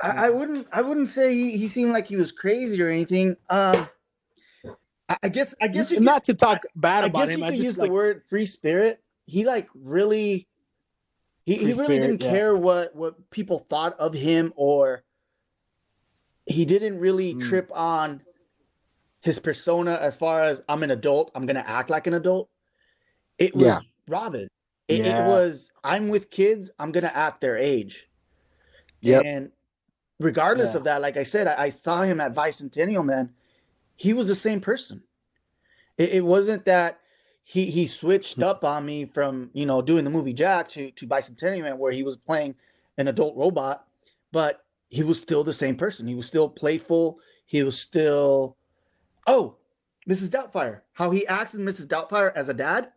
[0.02, 3.36] I, I wouldn't I wouldn't say he, he seemed like he was crazy or anything.
[3.48, 3.88] Um
[5.08, 7.40] I, I guess I guess you could, Not to talk bad I about guess him.
[7.40, 9.02] you I could just use like, the word free spirit.
[9.26, 10.46] He like really
[11.44, 12.30] he, he really spirit, didn't yeah.
[12.30, 15.02] care what what people thought of him or
[16.46, 17.48] he didn't really Mm.
[17.48, 18.22] trip on
[19.20, 22.48] his persona as far as I'm an adult, I'm gonna act like an adult.
[23.38, 23.80] It was Yeah.
[24.08, 24.48] Robin.
[24.88, 25.26] It, Yeah.
[25.26, 28.08] it was I'm with kids, I'm gonna act their age.
[29.02, 29.22] Yep.
[29.24, 29.50] And
[30.20, 30.76] regardless Yeah.
[30.76, 33.32] of that, like I said, I, I saw him at Bicentennial, man.
[33.96, 35.02] He was the same person.
[35.98, 37.00] It, it wasn't that
[37.42, 38.44] he he switched hmm.
[38.44, 41.92] up on me from you know doing the movie Jack to to Bicentennial Man, where
[41.92, 42.54] he was playing
[42.98, 43.86] an adult robot,
[44.30, 46.06] but he was still the same person.
[46.06, 47.18] He was still playful.
[47.46, 48.56] He was still
[49.26, 49.56] oh,
[50.08, 50.28] Mrs.
[50.28, 50.82] Doubtfire.
[50.92, 51.86] How he acts in Mrs.
[51.86, 52.92] Doubtfire as a dad.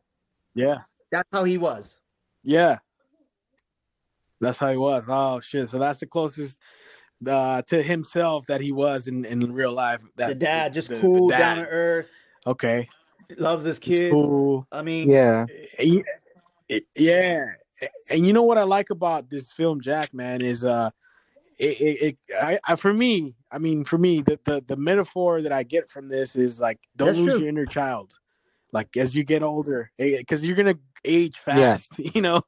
[0.53, 0.79] yeah,
[1.11, 1.97] That's how he was.
[2.43, 2.77] yeah.
[4.41, 5.05] That's how he was.
[5.07, 5.69] Oh shit!
[5.69, 6.59] So that's the closest
[7.27, 10.01] uh, to himself that he was in, in real life.
[10.17, 11.37] That the dad, just the- the cool, dad.
[11.55, 12.07] down to earth,
[12.45, 12.87] Okay,
[13.37, 14.13] loves his It's kids.
[14.13, 14.67] cool.
[14.71, 15.45] I mean, Yeah.
[15.79, 16.01] Eh, eh,
[16.69, 17.45] eh, yeah,
[17.81, 17.87] yeah.
[18.11, 20.89] And you know what I like about this film, Jack, man, is uh,
[21.59, 25.41] it, it, it I, I, for me, I mean, for me, the, the the metaphor
[25.41, 27.39] that I get from this is like, don't That's lose true.
[27.41, 28.17] your inner child,
[28.71, 31.75] like as you get older, because you're gonna age Yeah.
[31.77, 32.41] fast, you know.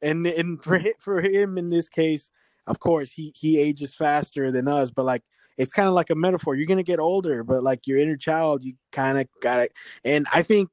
[0.00, 2.30] And and for for him in this case,
[2.68, 5.22] of course, he he ages faster than us, but like.
[5.60, 6.54] It's kind of like a metaphor.
[6.54, 9.72] You're gonna get older, but like your inner child, you kind of got it.
[10.04, 10.70] And I think,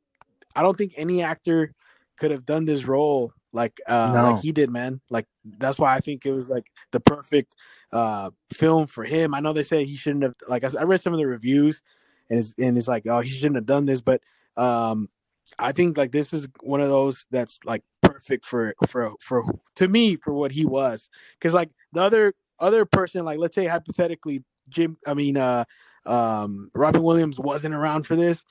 [0.56, 1.74] I don't think any actor
[2.18, 4.24] could have done this role like uh No.
[4.24, 5.26] like he did man like
[5.58, 7.56] that's why i think it was like the perfect
[7.94, 11.02] uh film for him i know they say he shouldn't have like i, I read
[11.02, 11.82] some of the reviews
[12.30, 14.22] and it's and it's like oh he shouldn't have done this but
[14.58, 15.10] um
[15.58, 17.84] i think like this is one of those that's like
[18.16, 19.44] perfect for for for
[19.76, 23.66] to me for what he was because like the other other person like let's say
[23.66, 25.64] hypothetically jim i mean uh
[26.06, 28.44] um robin williams wasn't around for this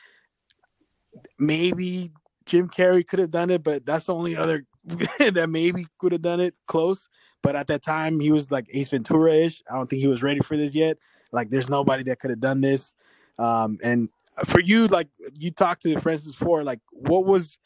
[1.39, 2.13] maybe
[2.47, 6.23] Jim Carrey could have done it, but that's the only other that maybe could have
[6.23, 7.09] done it close.
[7.43, 9.63] But at that time, he was like Ace Ventura ish.
[9.71, 10.99] I don't think he was ready for this yet.
[11.33, 12.95] Like, there's nobody that could have done this.
[13.39, 14.09] Um, and
[14.47, 15.09] for you, like
[15.39, 17.59] you talked to Francis before, like what was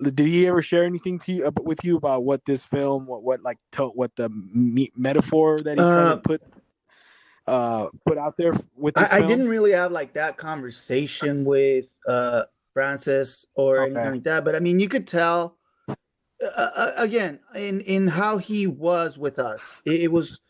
[0.00, 3.22] did he ever share anything to you ab- with you about what this film, what
[3.22, 6.42] what like to, what the me- metaphor that he tried Uh, to put
[7.46, 11.88] uh put out there with this I, I didn't really have like that conversation with
[12.06, 12.42] uh
[12.74, 13.86] Francis or Okay.
[13.90, 15.56] anything like that, but I mean, you could tell
[16.40, 16.46] uh,
[16.76, 19.82] uh, again in in how he was with us.
[19.84, 20.40] It, it was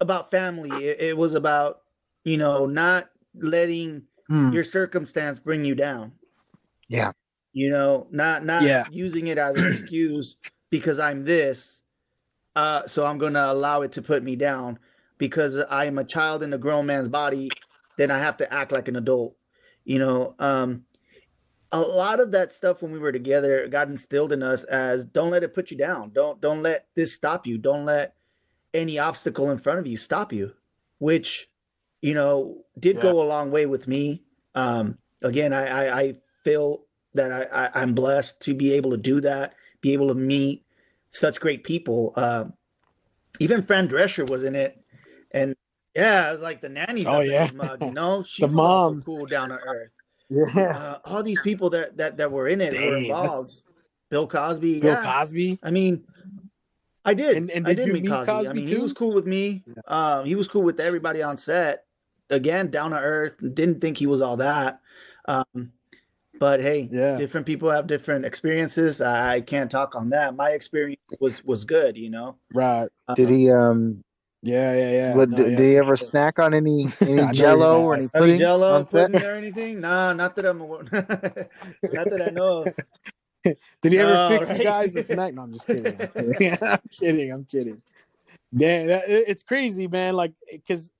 [0.00, 0.70] about family.
[0.86, 1.82] It, it was about
[2.24, 4.52] you know not letting Hmm.
[4.52, 6.12] your circumstance bring you down.
[6.88, 7.12] Yeah.
[7.52, 8.84] You know, not not Yeah.
[8.86, 10.36] using it as an excuse
[10.70, 11.80] because I'm this.
[12.56, 14.78] uh, so I'm going to allow it to put me down
[15.18, 17.56] because I am a child in a grown man's body.
[17.96, 19.36] Then I have to act like an adult.
[19.84, 20.84] You know, um,
[21.72, 25.30] a lot of that stuff when we were together got instilled in us as don't
[25.30, 26.10] let it put you down.
[26.12, 27.58] Don't don't let this stop you.
[27.58, 28.14] Don't let
[28.74, 30.52] any obstacle in front of you stop you,
[30.98, 31.48] which
[32.02, 33.02] you know did Yeah.
[33.02, 34.22] go a long way with me.
[34.54, 38.96] Um, again, I, I, I feel that I, I, I'm blessed to be able to
[38.96, 40.64] do that, be able to meet
[41.10, 42.12] such great people.
[42.16, 42.52] Um,
[43.40, 44.80] even Fran Drescher was in it,
[45.30, 45.54] and
[45.94, 47.06] yeah, it was like the nanny.
[47.06, 47.48] Oh, yeah.
[47.54, 49.02] mug, you know, she The was mom.
[49.02, 49.90] cool down to earth.
[50.30, 50.52] Yeah.
[50.54, 53.54] Uh, all these people that that that were in it were Dang, that's- involved.
[54.10, 55.02] Bill Cosby, Bill yeah.
[55.20, 55.58] Cosby.
[55.62, 56.04] I mean,
[57.04, 57.36] I did.
[57.36, 58.30] And- and I did did you meet meet Cosby.
[58.30, 59.64] I Cosby mean, he was cool with me.
[59.86, 61.84] Um, he was cool with everybody on set.
[62.30, 63.34] Again, down to earth.
[63.40, 64.80] Didn't think he was all that.
[65.26, 65.72] Um,
[66.38, 67.16] but hey, Yeah.
[67.16, 69.00] different people have different experiences.
[69.00, 70.36] I, I can't talk on that.
[70.36, 71.96] My experience was was good.
[71.96, 72.36] You know.
[72.52, 72.88] Right.
[73.08, 74.02] Uh, Did he um?
[74.42, 75.14] Yeah, yeah, yeah.
[75.16, 76.06] what, No, did, yeah, did he ever sure.
[76.06, 78.14] snack on any any Jello or any ask.
[78.14, 79.80] Any pudding Jello on pudding or anything?
[79.80, 80.58] Nah, not that I'm
[80.92, 82.72] not that I know.
[83.82, 84.58] Did he ever No, fix right?
[84.58, 85.34] you guys a snack?
[85.34, 85.98] No, I'm just kidding.
[86.00, 86.08] I'm
[86.38, 86.58] kidding.
[86.62, 87.32] I'm kidding.
[87.32, 87.82] I'm kidding.
[88.52, 90.14] Yeah, that, it's crazy, man.
[90.14, 90.90] Like, because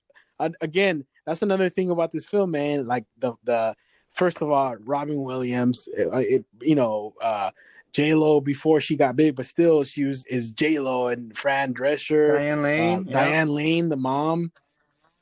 [0.61, 2.87] again, that's another thing about this film, man.
[2.87, 3.75] Like the the
[4.11, 7.51] first of all, Robin Williams, it, it you know, uh
[7.91, 11.73] J Lo before she got big, but still she was is J Lo and Fran
[11.73, 13.05] Drescher, Diane uh, Lane.
[13.07, 13.13] yeah.
[13.13, 14.51] Diane Lane, the mom,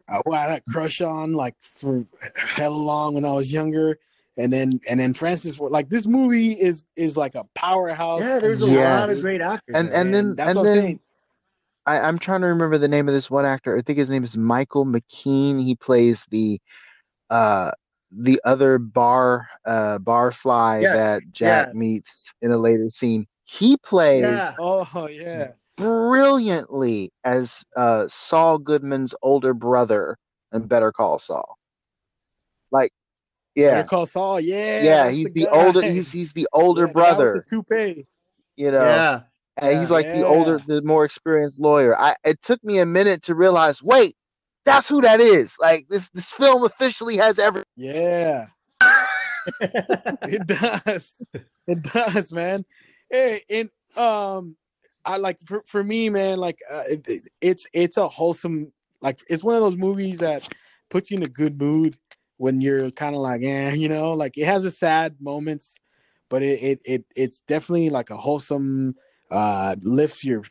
[0.09, 3.99] uh, who I had a crush on like for hella long when I was younger.
[4.39, 8.21] And then and then Francis Ford, like this movie is is like a powerhouse.
[8.21, 8.99] Yeah, there's a Yes.
[8.99, 9.75] lot of great actors.
[9.75, 10.99] And and then that's and what I'm then.
[11.87, 13.75] I, I'm trying to remember the name of this one actor.
[13.77, 15.63] I think his name is Michael McKean.
[15.63, 16.59] He plays the
[17.29, 17.71] uh
[18.11, 21.73] the other bar uh barfly Yes, that Jack yeah.
[21.73, 23.27] meets in a later scene.
[23.45, 24.55] He plays Yeah.
[24.59, 30.17] Oh yeah, brilliantly as uh Saul Goodman's older brother
[30.53, 31.57] in Better Call Saul.
[32.71, 32.91] Like
[33.55, 33.71] yeah.
[33.71, 33.87] Better.
[33.87, 34.39] Call Saul.
[34.39, 37.33] Yeah, Yeah, he's the, the, older he's he's the older Yeah, the guy with brother,
[37.33, 38.07] the toupee.
[38.55, 38.79] you know.
[38.79, 39.21] yeah.
[39.59, 41.99] And he's like the older, the more experienced lawyer.
[41.99, 44.15] I it took me a minute to realize, wait,
[44.67, 45.53] that's who that is.
[45.59, 48.47] Like this this film officially has every Yeah,
[49.61, 51.21] it does.
[51.67, 52.65] It does, man.
[53.09, 54.55] Hey, and um,
[55.05, 56.39] I like for for me, man.
[56.39, 58.71] Like, uh, it, it- it's it's a wholesome.
[59.01, 60.43] Like, it's one of those movies that
[60.89, 61.97] puts you in a good mood
[62.37, 65.77] when you're kind of like, eh, you know, like it has a sad moments,
[66.29, 68.95] but it it, it it's definitely like a wholesome.
[69.29, 70.43] Uh, lifts your.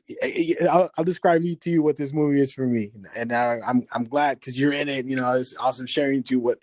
[0.69, 3.87] I'll, I'll describe you to you what this movie is for me, and I, I'm
[3.91, 5.07] I'm glad because you're in it.
[5.07, 6.59] You know, it's awesome sharing to you what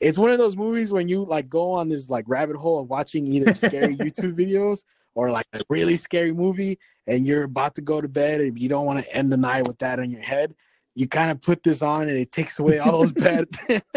[0.00, 2.90] it's one of those movies when you like go on this like rabbit hole of
[2.90, 4.84] watching either scary YouTube videos
[5.14, 8.68] or like a really scary movie and you're about to go to bed and you
[8.68, 10.54] don't want to end the night with that in your head.
[10.94, 13.46] You kind of put this on and it takes away all those bad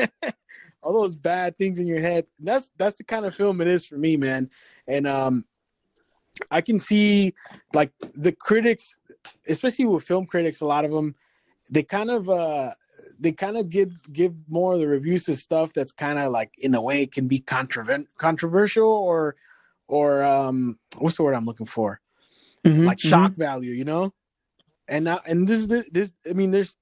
[0.82, 2.26] all those bad things in your head.
[2.40, 4.50] That's that's the kind of film it is for me, man.
[4.88, 5.46] And um
[6.52, 7.34] I can see
[7.74, 8.98] like the critics,
[9.48, 11.16] especially with film critics, a lot of them,
[11.70, 12.74] they kind of uh
[13.20, 16.52] they kind of give give more of the reviews to stuff that's kind of like
[16.58, 19.36] in a way can be controver- controversial or
[19.88, 22.02] or um what's the word I'm looking for?
[22.86, 24.14] Like shock value you know?
[24.88, 26.76] And now and this this this I mean there's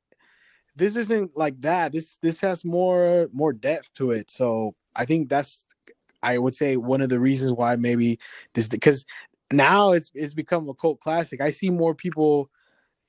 [0.76, 1.91] this isn't like that.
[1.91, 4.32] This this has more more depth to it.
[4.32, 5.66] So I think that's
[6.24, 8.20] I would say one of the reasons why maybe
[8.54, 9.06] this because
[9.54, 12.49] now it's it's become a cult classic I see more people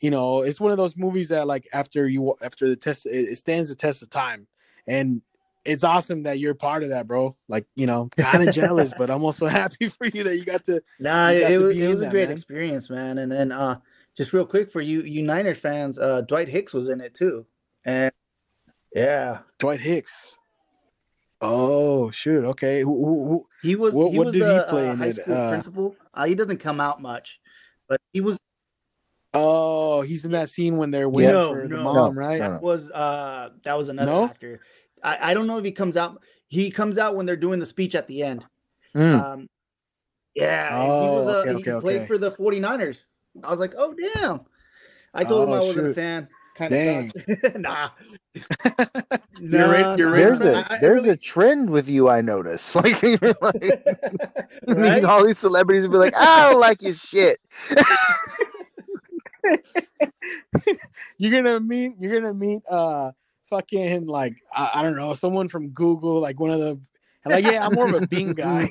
[0.01, 3.29] you know it's one of those movies that like after you after the test it,
[3.29, 4.47] it stands the test of time
[4.87, 5.23] and
[5.65, 9.11] it's awesome that you're part of that bro like you know kind of jealous but
[9.11, 11.79] i'm also happy for you that you got to Nah, it, got it to was
[11.79, 12.33] it was a that, great man.
[12.33, 13.19] experience, man.
[13.19, 13.79] And then uh
[14.17, 17.47] just real quick for you you Niners fans, uh Dwight Hicks was in it too.
[17.85, 18.13] And
[18.95, 19.41] yeah.
[19.59, 20.39] dwight hicks
[21.45, 24.89] oh shoot okay who, who, who He was What- he what was did he play
[24.89, 25.17] uh, in high it?
[25.17, 25.97] school Uh, principal.
[26.13, 27.41] Uh, he doesn't come out much.
[27.89, 28.39] But he was
[29.35, 32.63] oh he's in that scene when they're waiting No, for the mom No, right that
[32.63, 34.25] was uh that was another No?
[34.25, 34.61] actor.
[35.03, 37.67] I, I don't know if he comes out he comes out when they're doing the
[37.67, 38.47] speech at the end.
[38.97, 39.15] Mm.
[39.15, 39.49] Um
[40.35, 42.07] yeah, and he Oh, was uh, okay, he okay, played okay.
[42.07, 43.05] for the 49ers.
[43.45, 44.41] I was like, "Oh damn."
[45.15, 46.29] I told him Oh, I wasn't a fan.
[46.55, 47.13] Kind Dang.
[47.45, 47.89] of nah.
[49.41, 52.09] You're ready- Nah, you're There's for a I- I there's really- a trend with you
[52.09, 52.75] I notice.
[52.77, 54.79] Like, you're like right?
[54.79, 57.41] meeting all these celebrities and be like, I don't like your shit.
[61.19, 63.13] you're gonna meet you're gonna meet uh
[63.51, 66.81] fucking like I, I don't know someone from google like one of the
[67.25, 68.71] and like yeah i'm more of a bing guy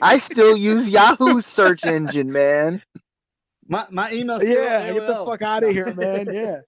[0.00, 2.82] I still use Yahoo search engine, man.
[3.68, 4.42] My my email.
[4.42, 6.26] yeah, get the fuck out of here, man.
[6.32, 6.60] Yeah,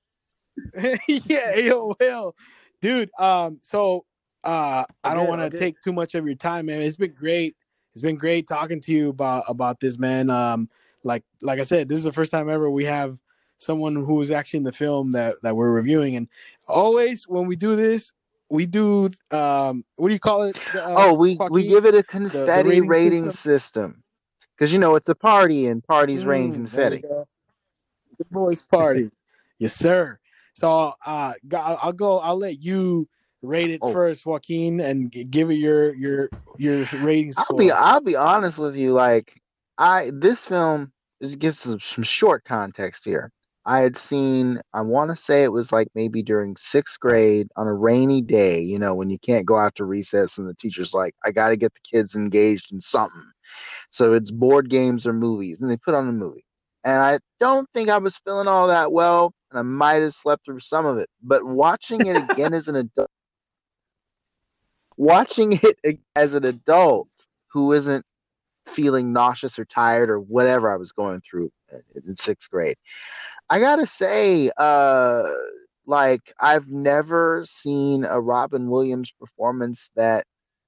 [0.77, 2.33] yeah, AOL,
[2.81, 3.11] dude.
[3.19, 4.05] Um, so
[4.45, 6.83] uh, I don't want to take too much of your time, man.
[6.83, 7.57] It's been great.
[7.93, 10.31] It's been great talking to you about about this, man.
[10.31, 10.69] Um,
[11.03, 13.19] like like I said, this is the first time ever we have
[13.59, 16.29] someone who is actually in the film that that we're reviewing, and
[16.69, 18.13] always when we do this,
[18.49, 20.57] we do um, what do you call it?
[20.75, 24.03] Uh, oh, we we give it a confetti rating rating, system
[24.57, 26.99] because you know it's a party and parties rain Mm, there confetti.
[26.99, 27.27] go.
[28.19, 29.11] Good boys party.
[29.59, 30.19] yes, sir.
[30.55, 33.09] So uh I'll go I'll let you
[33.43, 33.93] rate it Oh.
[33.93, 38.77] first, Joaquin, and give it your your your rating I'll be I'll be honest with
[38.77, 38.93] you.
[38.95, 39.41] Like
[39.79, 40.93] I this film
[41.23, 43.31] just gives some, some short context here.
[43.67, 47.67] I had seen I want to say it was like maybe during sixth grade on
[47.67, 48.61] a rainy day.
[48.61, 51.51] You know when you can't go out to recess and the teacher's like, I got
[51.51, 53.25] to get the kids engaged in something.
[53.91, 56.45] So it's board games or movies, and they put on the movie.
[56.85, 60.45] And I don't think I was feeling all that well, and I might have slept
[60.45, 61.09] through some of it.
[61.23, 63.11] But watching it again as an adult,
[64.97, 67.09] watching it as an adult
[67.49, 68.05] who isn't
[68.75, 71.51] feeling nauseous or tired or whatever I was going through
[72.07, 72.77] in sixth grade,
[73.49, 75.25] I gotta say, uh,
[75.87, 80.27] like I've never seen a Robin Williams performance that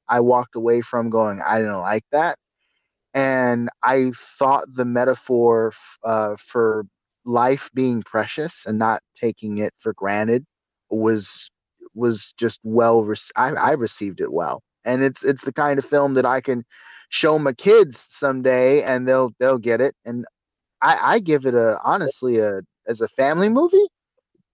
[0.08, 2.38] I walked away from going, I didn't like that.
[3.16, 6.86] And I thought the metaphor f- uh, for
[7.26, 10.46] life being precious and not taking it for granted
[10.90, 11.50] was
[11.94, 15.86] was just well rec- I, I received it well and it's it's the kind of
[15.86, 16.64] film that I can
[17.10, 20.26] show my kids someday and they'll they'll get it and
[20.82, 23.86] I, I give it a honestly a as a family movie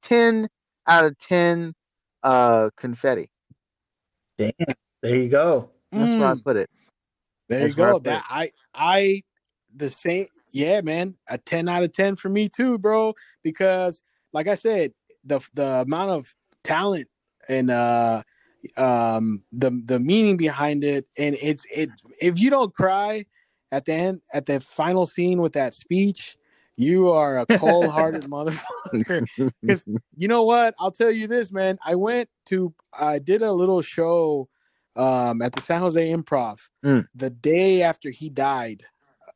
[0.02, 0.48] 10
[0.88, 1.74] out of 10
[2.24, 3.30] uh confetti
[4.38, 4.52] Damn.
[5.02, 5.70] There you go.
[5.94, 6.70] that's where I Mm, put it
[7.52, 7.98] there you that's I go.
[8.00, 9.22] That I I
[9.74, 11.14] the same yeah, man.
[11.28, 13.14] A 10 out of 10 for me too, bro.
[13.42, 14.92] Because like I said,
[15.24, 16.34] the the amount of
[16.64, 17.08] talent
[17.48, 18.22] and uh
[18.76, 21.90] um the the meaning behind it and it's it
[22.20, 23.24] if you don't cry
[23.72, 26.36] at the end at the final scene with that speech
[26.76, 29.84] you are a cold-hearted motherfucker because
[30.16, 33.82] you know what i'll tell you this man i went to i did a little
[33.82, 34.48] show
[34.96, 37.06] um at the san jose improv Mm.
[37.14, 38.84] the day after he died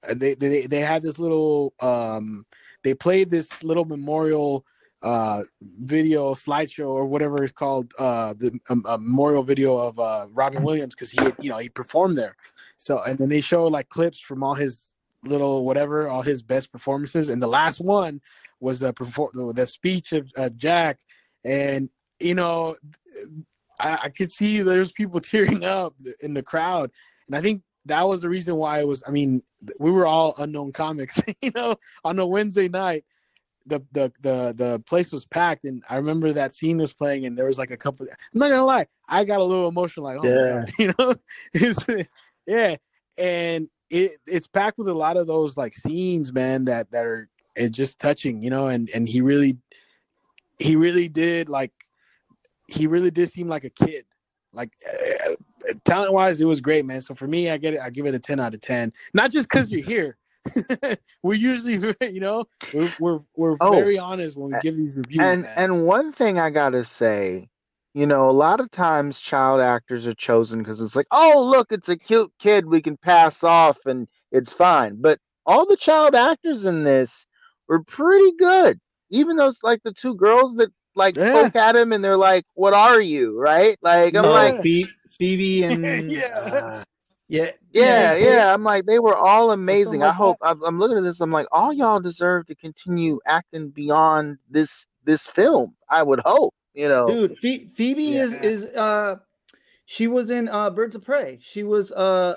[0.08, 2.44] Uh, they, they they had this little um
[2.84, 4.64] they played this little memorial
[5.02, 10.26] uh video slideshow or whatever it's called uh the um, a memorial video of uh
[10.32, 12.36] robin williams because he had, you know he performed there
[12.78, 14.92] so and then they show like clips from all his
[15.24, 18.20] little whatever all his best performances and the last one
[18.60, 20.98] was the perform the speech of uh, jack
[21.44, 21.88] and
[22.20, 22.74] you know
[23.78, 26.90] I, I could see there's people tearing up in the crowd
[27.26, 29.42] and i think that was the reason why it was i mean
[29.78, 33.04] we were all unknown comics you know on a wednesday night
[33.66, 37.36] the the the the place was packed and I remember that scene was playing and
[37.36, 40.18] there was like a couple I'm not gonna lie, I got a little emotional like
[40.22, 40.64] oh Yeah.
[40.64, 41.14] god, you know?
[41.52, 41.84] It's,
[42.46, 42.76] yeah.
[43.18, 47.28] And it it's packed with a lot of those like scenes, man, that that are
[47.56, 49.58] it's just touching, you know, and and he really
[50.58, 51.72] he really did like
[52.68, 54.04] he really did seem like a kid.
[54.52, 55.34] Like uh,
[55.84, 57.00] talent wise, it was great, man.
[57.00, 57.80] So for me, I get it.
[57.80, 58.92] I give it a ten out of ten.
[59.12, 60.16] Not just because you're here.
[61.22, 65.20] we're usually, you know, we're we're, we're Oh, very honest when we give these reviews.
[65.20, 65.54] and man.
[65.56, 67.48] and one thing I gotta say,
[67.94, 71.72] you know, a lot of times child actors are chosen because it's like, oh look,
[71.72, 74.96] it's a cute kid we can pass off and it's fine.
[75.00, 77.26] But all the child actors in this
[77.68, 78.80] were pretty good.
[79.10, 81.32] Even those like the two girls that like Yeah.
[81.42, 83.78] poke at him and they're like, "What are you?" Right?
[83.82, 86.20] Like I'm like, Phoe- Phoebe and Yeah.
[86.26, 86.84] uh,
[87.28, 88.52] yeah, yeah, Phoebe- yeah.
[88.54, 90.02] I'm like, they were all amazing.
[90.02, 91.20] I hope I'm, I'm looking at this.
[91.20, 95.74] I'm like, all y'all deserve to continue acting beyond this this film.
[95.88, 97.06] I would hope, you know.
[97.08, 97.38] dude.
[97.38, 98.42] Phoe- Phoebe is Yeah.
[98.42, 99.16] is uh,
[99.86, 101.38] she was in uh Birds of Prey.
[101.42, 102.36] She was uh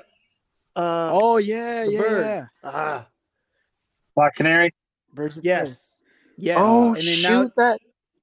[0.76, 2.26] uh oh yeah, the yeah, bird.
[2.26, 2.46] yeah.
[2.64, 3.08] ah
[4.16, 4.74] Black Canary.
[5.14, 5.50] Birds of prey.
[5.50, 5.94] yes
[6.38, 6.58] yes.
[6.60, 7.80] oh and then shoot, now that.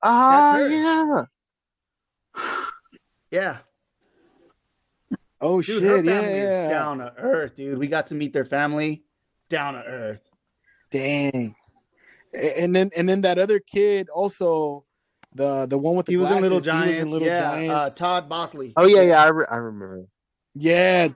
[0.07, 0.69] Ah, her.
[0.69, 1.25] yeah.
[3.31, 3.59] yeah,
[5.41, 6.69] Oh dude, shit, family yeah, yeah.
[6.69, 7.79] down to earth, dude.
[7.79, 9.05] We got to meet their family
[9.51, 10.23] down to earth.
[10.91, 11.55] Dang.
[12.35, 14.85] And then and then that other kid also,
[15.35, 17.03] the the one with the He was in Little glasses, Giants.
[17.03, 17.75] in Little yeah, Giants.
[17.75, 18.73] Uh, Todd Bosley.
[18.77, 19.23] Oh yeah, yeah.
[19.23, 20.07] I, re- I remember.
[20.55, 21.09] Yeah,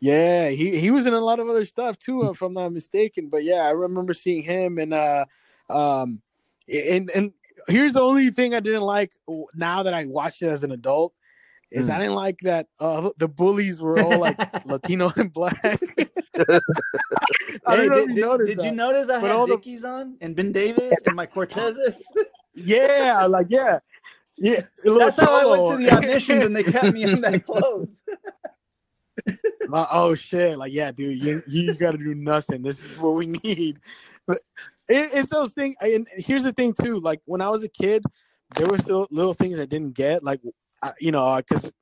[0.00, 3.28] yeah, he he was in a lot of other stuff too, if I'm not mistaken.
[3.30, 5.24] But yeah, I remember seeing him and uh,
[5.68, 6.20] um,
[6.72, 7.32] and and
[7.68, 9.12] here's the only thing I didn't like
[9.54, 11.12] now that I watched it as an adult
[11.70, 11.92] is Mm.
[11.94, 15.62] I didn't like that uh, the bullies were all like Latino and black.
[16.38, 16.60] I
[17.76, 19.84] Hey, don't know did, you did- did you notice I But had all the- Dickies
[19.84, 22.00] on and Ben Davis and my Cortezes?
[22.54, 23.78] Yeah, like yeah,
[24.36, 24.62] yeah.
[24.84, 27.88] That's how I went to the auditions and they kept me in that clothes.
[29.72, 30.58] Uh, oh shit!
[30.58, 32.62] Like yeah, dude, you you got to do nothing.
[32.62, 33.78] This is what we need.
[34.26, 34.38] But
[34.90, 35.76] it, it's those things.
[35.80, 37.00] And here's the thing too.
[37.00, 38.02] Like when I was a kid,
[38.56, 40.22] there were still little things I didn't get.
[40.24, 40.40] Like
[40.82, 41.72] I, you know, because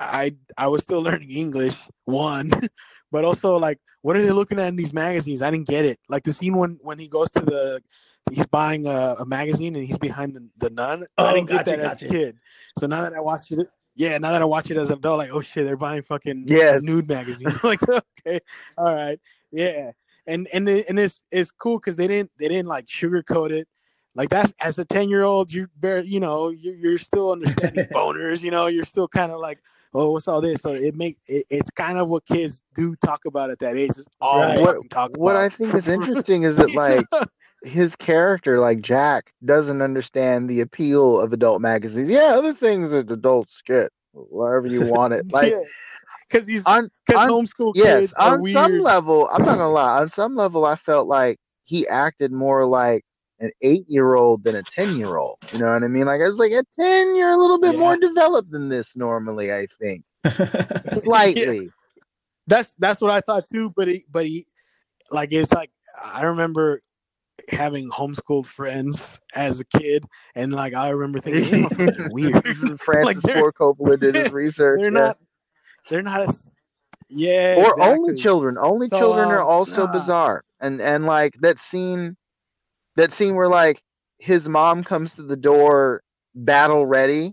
[0.00, 2.50] I I was still learning English one,
[3.12, 5.40] but also like what are they looking at in these magazines?
[5.40, 5.98] I didn't get it.
[6.08, 7.82] Like the scene when when he goes to the
[8.30, 11.06] he's buying a, a magazine and he's behind the, the nun.
[11.18, 12.38] Oh, I didn't get gotcha, that as a kid.
[12.78, 15.18] So now that I watch it, yeah, now that I watch it as an adult,
[15.18, 16.82] like oh shit, they're buying fucking Yes.
[16.82, 17.58] nude magazines.
[17.64, 18.40] like okay,
[18.76, 19.20] all right,
[19.52, 19.92] yeah,
[20.26, 23.68] and and it, and it's it's cool because they didn't they didn't like sugarcoat it.
[24.14, 27.86] Like that's as a ten year old, you're very you know you're, you're still understanding
[27.92, 28.42] boners.
[28.42, 29.60] You know, you're still kind of like
[29.92, 30.60] oh what's all this?
[30.60, 33.90] So it make it, it's kind of what kids do talk about at that age.
[33.90, 34.56] It's all Right.
[34.56, 37.06] they What fucking talk what I think is interesting is that like
[37.64, 42.10] his character, like Jack, doesn't understand the appeal of adult magazines.
[42.10, 45.26] Yeah, other things that adults get, wherever you want it.
[45.32, 45.54] Like
[46.28, 48.54] because he's because homeschool yes, kids on weird.
[48.54, 50.00] some level, I'm not gonna lie.
[50.00, 53.04] On some level, I felt like he acted more like
[53.40, 55.38] an eight year old than a ten year old.
[55.52, 56.06] You know what I mean?
[56.06, 57.80] Like I was like at ten, you're a little bit Yeah.
[57.80, 59.52] more developed than this normally.
[59.52, 60.02] I think
[61.02, 61.70] slightly.
[62.46, 63.72] that's that's what I thought too.
[63.76, 64.46] But he, but he,
[65.10, 65.70] like it's like
[66.02, 66.80] I remember
[67.48, 70.04] having homeschooled friends as a kid,
[70.34, 72.42] and like I remember thinking they're weird.
[72.80, 74.80] Francis Like, Ford Coppola did his research.
[74.80, 74.98] They're yeah.
[75.06, 75.18] not.
[75.88, 76.50] They're not as.
[77.08, 77.54] Yeah.
[77.54, 77.80] or exactly.
[77.80, 78.56] only children.
[78.58, 79.88] Only So, children are um, also nah.
[79.88, 80.42] bizarre.
[80.60, 82.16] And and like that scene,
[82.96, 83.80] that scene where like
[84.18, 86.02] his mom comes to the door,
[86.34, 87.32] battle ready,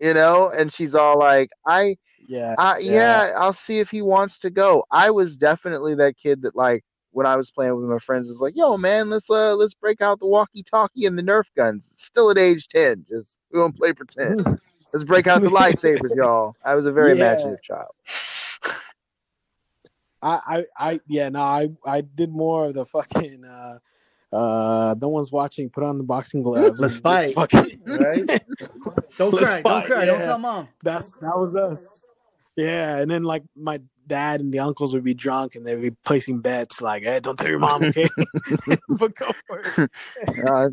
[0.00, 1.96] you know, and she's all like, "I,
[2.28, 2.56] Yeah.
[2.56, 6.56] I, yeah, I'll see if he wants to go." I was definitely that kid that
[6.56, 6.82] like
[7.12, 10.00] when I was playing with my friends was like, "Yo, man, let's uh let's break
[10.00, 13.92] out the walkie-talkie and the Nerf guns." Still at age ten, just we won't play
[13.92, 14.46] pretend.
[14.92, 16.56] Let's break out the lightsabers, y'all.
[16.64, 17.32] I was a very Yeah.
[17.32, 17.92] imaginative child.
[20.20, 23.78] I, I, I, yeah, no, I, I did more of the fucking, uh,
[24.32, 25.70] uh, no one's watching.
[25.70, 26.80] Put on the boxing gloves.
[26.80, 27.34] Let's fight.
[27.34, 28.24] Fucking, Right?
[29.16, 30.26] Don't Let's cry, don't cry, don't yeah.
[30.26, 30.68] tell mom.
[30.82, 32.04] That's that was us.
[32.56, 35.90] Yeah, and then like my dad and the uncles would be drunk and they'd be
[36.04, 38.08] placing bets like, "Hey, don't tell your mom, okay?"
[38.88, 39.90] but go for it.
[40.46, 40.68] Uh,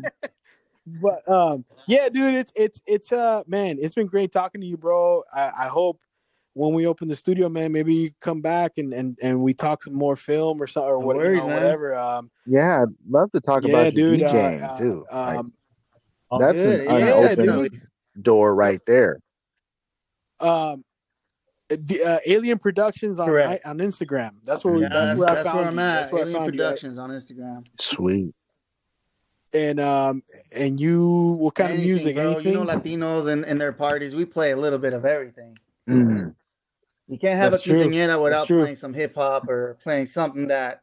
[0.86, 4.76] But um, yeah, dude, it's it's it's uh, man, it's been great talking to you,
[4.76, 5.22] bro.
[5.34, 6.00] I, I hope
[6.54, 9.82] when we open the studio, man, maybe you come back and and and we talk
[9.82, 11.94] some more film or something or No what, you know, whatever.
[11.96, 14.22] Um, Yeah, I'd love to talk yeah, about your dude.
[14.22, 15.06] uh, DJing uh, too.
[15.10, 15.52] Like, um,
[16.30, 16.80] All That's good.
[16.80, 18.22] an yeah, unopened dude.
[18.22, 19.18] door right there.
[20.40, 20.84] um,
[21.68, 23.66] the, uh, Alien Productions on Correct.
[23.66, 24.30] on Instagram.
[24.44, 26.00] That's where we, Yeah, that's, that's, where I that's found where I'm at.
[26.00, 26.62] That's where I Alien found you.
[26.62, 26.66] at.
[26.66, 27.66] Productions on Instagram.
[27.80, 28.34] Sweet.
[29.56, 32.16] And um, and you, what kind of music?
[32.16, 32.32] bro.
[32.32, 32.52] Anything?
[32.52, 35.56] You know, Latinos and, and their parties, we play a little bit of everything.
[35.88, 36.34] Mm.
[37.08, 37.84] You can't have That's a true.
[37.84, 40.80] quinceañera without playing some hip hop or playing something that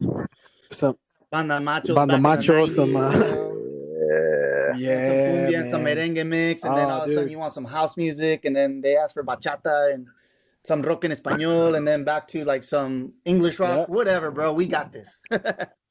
[0.71, 0.97] Some,
[1.29, 1.93] Banda Machos.
[1.93, 3.19] Banda back in Machos, some, uh, you?
[3.19, 4.71] Yeah.
[4.71, 7.53] some yeah, cumbia some merengue mix, and then Oh, all of a sudden you want
[7.53, 10.07] some house music, and then they ask for bachata and
[10.63, 13.93] some rock en español, and then back to like some English rock, Yeah.
[13.93, 14.53] whatever, bro.
[14.53, 15.21] We got this.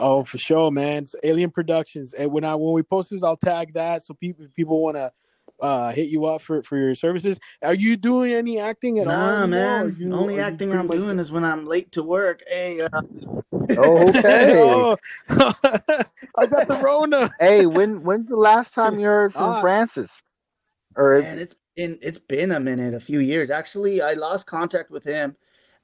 [0.00, 1.04] Oh, for sure, man.
[1.04, 2.12] It's Alien Productions.
[2.14, 5.10] And when I when we post this, I'll tag that so people people want to
[5.60, 7.38] uh hit you up for for your services.
[7.62, 9.12] Are you doing any acting at all?
[9.12, 9.46] nah, anymore?
[9.48, 9.84] man.
[9.84, 12.42] Are you- Only acting I'm doing is when I'm late to work.
[12.48, 12.88] Hey, uh,
[13.76, 14.52] Oh, okay.
[14.58, 14.96] oh,
[16.36, 17.30] I got the Rona.
[17.38, 19.60] hey, when when's the last time you heard from Ah.
[19.60, 20.10] Francis?
[20.96, 23.50] Or man, it's been it's been a minute, a few years.
[23.50, 25.36] Actually, I lost contact with him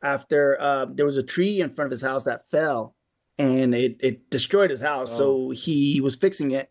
[0.03, 2.95] after uh, there was a tree in front of his house that fell,
[3.41, 5.17] and it it destroyed his house.
[5.17, 6.71] So he was fixing it,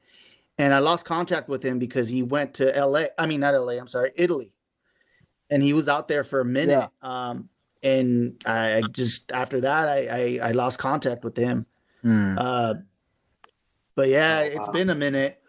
[0.58, 3.10] and I lost contact with him because he went to L.A.
[3.18, 3.78] I mean, not L.A.
[3.80, 4.52] I'm sorry, Italy,
[5.50, 6.90] and he was out there for a minute.
[7.02, 7.50] Um,
[7.82, 11.66] and I just after that, I I, I lost contact with him.
[12.02, 12.38] Hmm.
[12.38, 12.74] Uh,
[13.96, 14.74] but yeah, Oh, it's wow.
[14.74, 15.42] been a minute.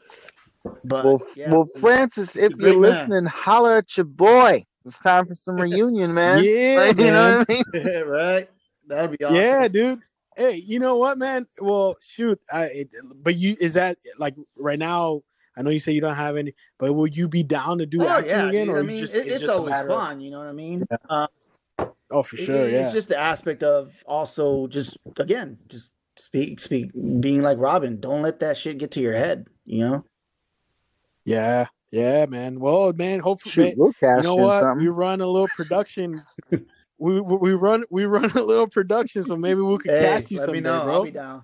[0.85, 2.81] But well, yeah, well, Francis, if you're man.
[2.81, 4.65] listening, holler at your boy.
[4.85, 6.43] It's time for some reunion, man.
[6.45, 8.07] Yeah, Like, you know what I mean?
[8.09, 8.51] right?
[8.87, 9.37] That'd be awesome.
[9.37, 10.01] Yeah, dude.
[10.37, 11.47] Hey, you know what, man?
[11.61, 12.41] Well, shoot.
[12.53, 15.23] I, it, but you is that like right now?
[15.57, 18.03] I know you say you don't have any, but will you be down to do
[18.05, 18.67] Oh, acting yeah, again?
[18.69, 18.77] dude.
[18.77, 20.21] Or I mean, just- it, it's, just a always matter of- fun.
[20.21, 20.87] You know what I mean?
[21.09, 21.27] Uh,
[22.11, 22.67] oh, for it- sure.
[22.69, 27.99] it's just the aspect of also just again, just speak, speak, being like Robin.
[28.01, 29.49] Don't let that shit get to your head.
[29.67, 30.05] You know?
[31.25, 32.61] Yeah, Yeah, man.
[32.61, 34.63] Well, man, hopefully, Shoot, man, we'll cash you know what?
[34.63, 34.85] something.
[34.85, 36.23] We run a little production.
[37.01, 40.31] we, we we run we run a little production, so maybe we could Hey, cast
[40.31, 40.85] you let someday, me know.
[40.85, 40.95] bro.
[40.95, 41.43] I'll be down.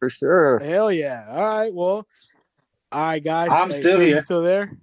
[0.00, 0.58] for sure.
[0.58, 1.26] Hell yeah!
[1.30, 2.06] All right, well,
[2.90, 3.50] all right, guys.
[3.50, 4.24] I'm Hey, still Phil, you here.
[4.24, 4.76] Still there?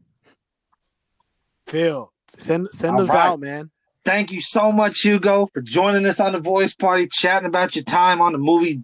[1.68, 3.28] Phil, send send All us right.
[3.28, 3.70] out, man.
[4.05, 7.84] Thank you so much, Hugo, for joining us on the Voice Party, chatting about your
[7.84, 8.82] time on the movie.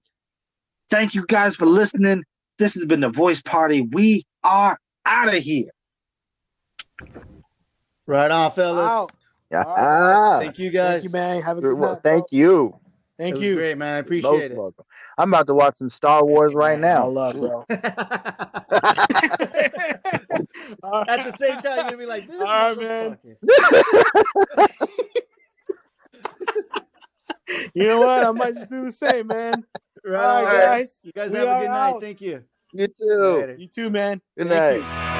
[0.91, 2.23] Thank you guys for listening.
[2.59, 3.81] This has been the Voice Party.
[3.81, 5.69] We are out of here.
[8.05, 8.91] Right on, fellas.
[8.91, 9.11] Out.
[9.51, 9.63] Yeah.
[9.63, 10.93] All right, Thank you guys.
[10.93, 11.41] Thank you, man.
[11.41, 12.03] Have a good Well, night.
[12.03, 12.37] thank bro.
[12.39, 12.79] you.
[13.17, 13.55] Thank you.
[13.55, 13.93] Great, man.
[13.95, 14.57] I Most appreciate it.
[14.57, 14.83] welcome.
[15.17, 17.07] I'm about to watch some Star Wars right Man, I now.
[17.07, 17.65] love, bro.
[21.07, 23.17] At the same time, you're gonna be like, this All right, man.
[27.75, 28.23] You know what?
[28.23, 29.63] I might just do the same, man.
[30.03, 30.99] Right All on, right, guys.
[31.03, 31.89] You guys We have a good night.
[31.89, 32.01] out.
[32.01, 32.43] Thank you.
[32.73, 33.37] You too.
[33.39, 33.55] Later.
[33.57, 34.21] You too, man.
[34.37, 35.05] Good Thank night.
[35.09, 35.14] you.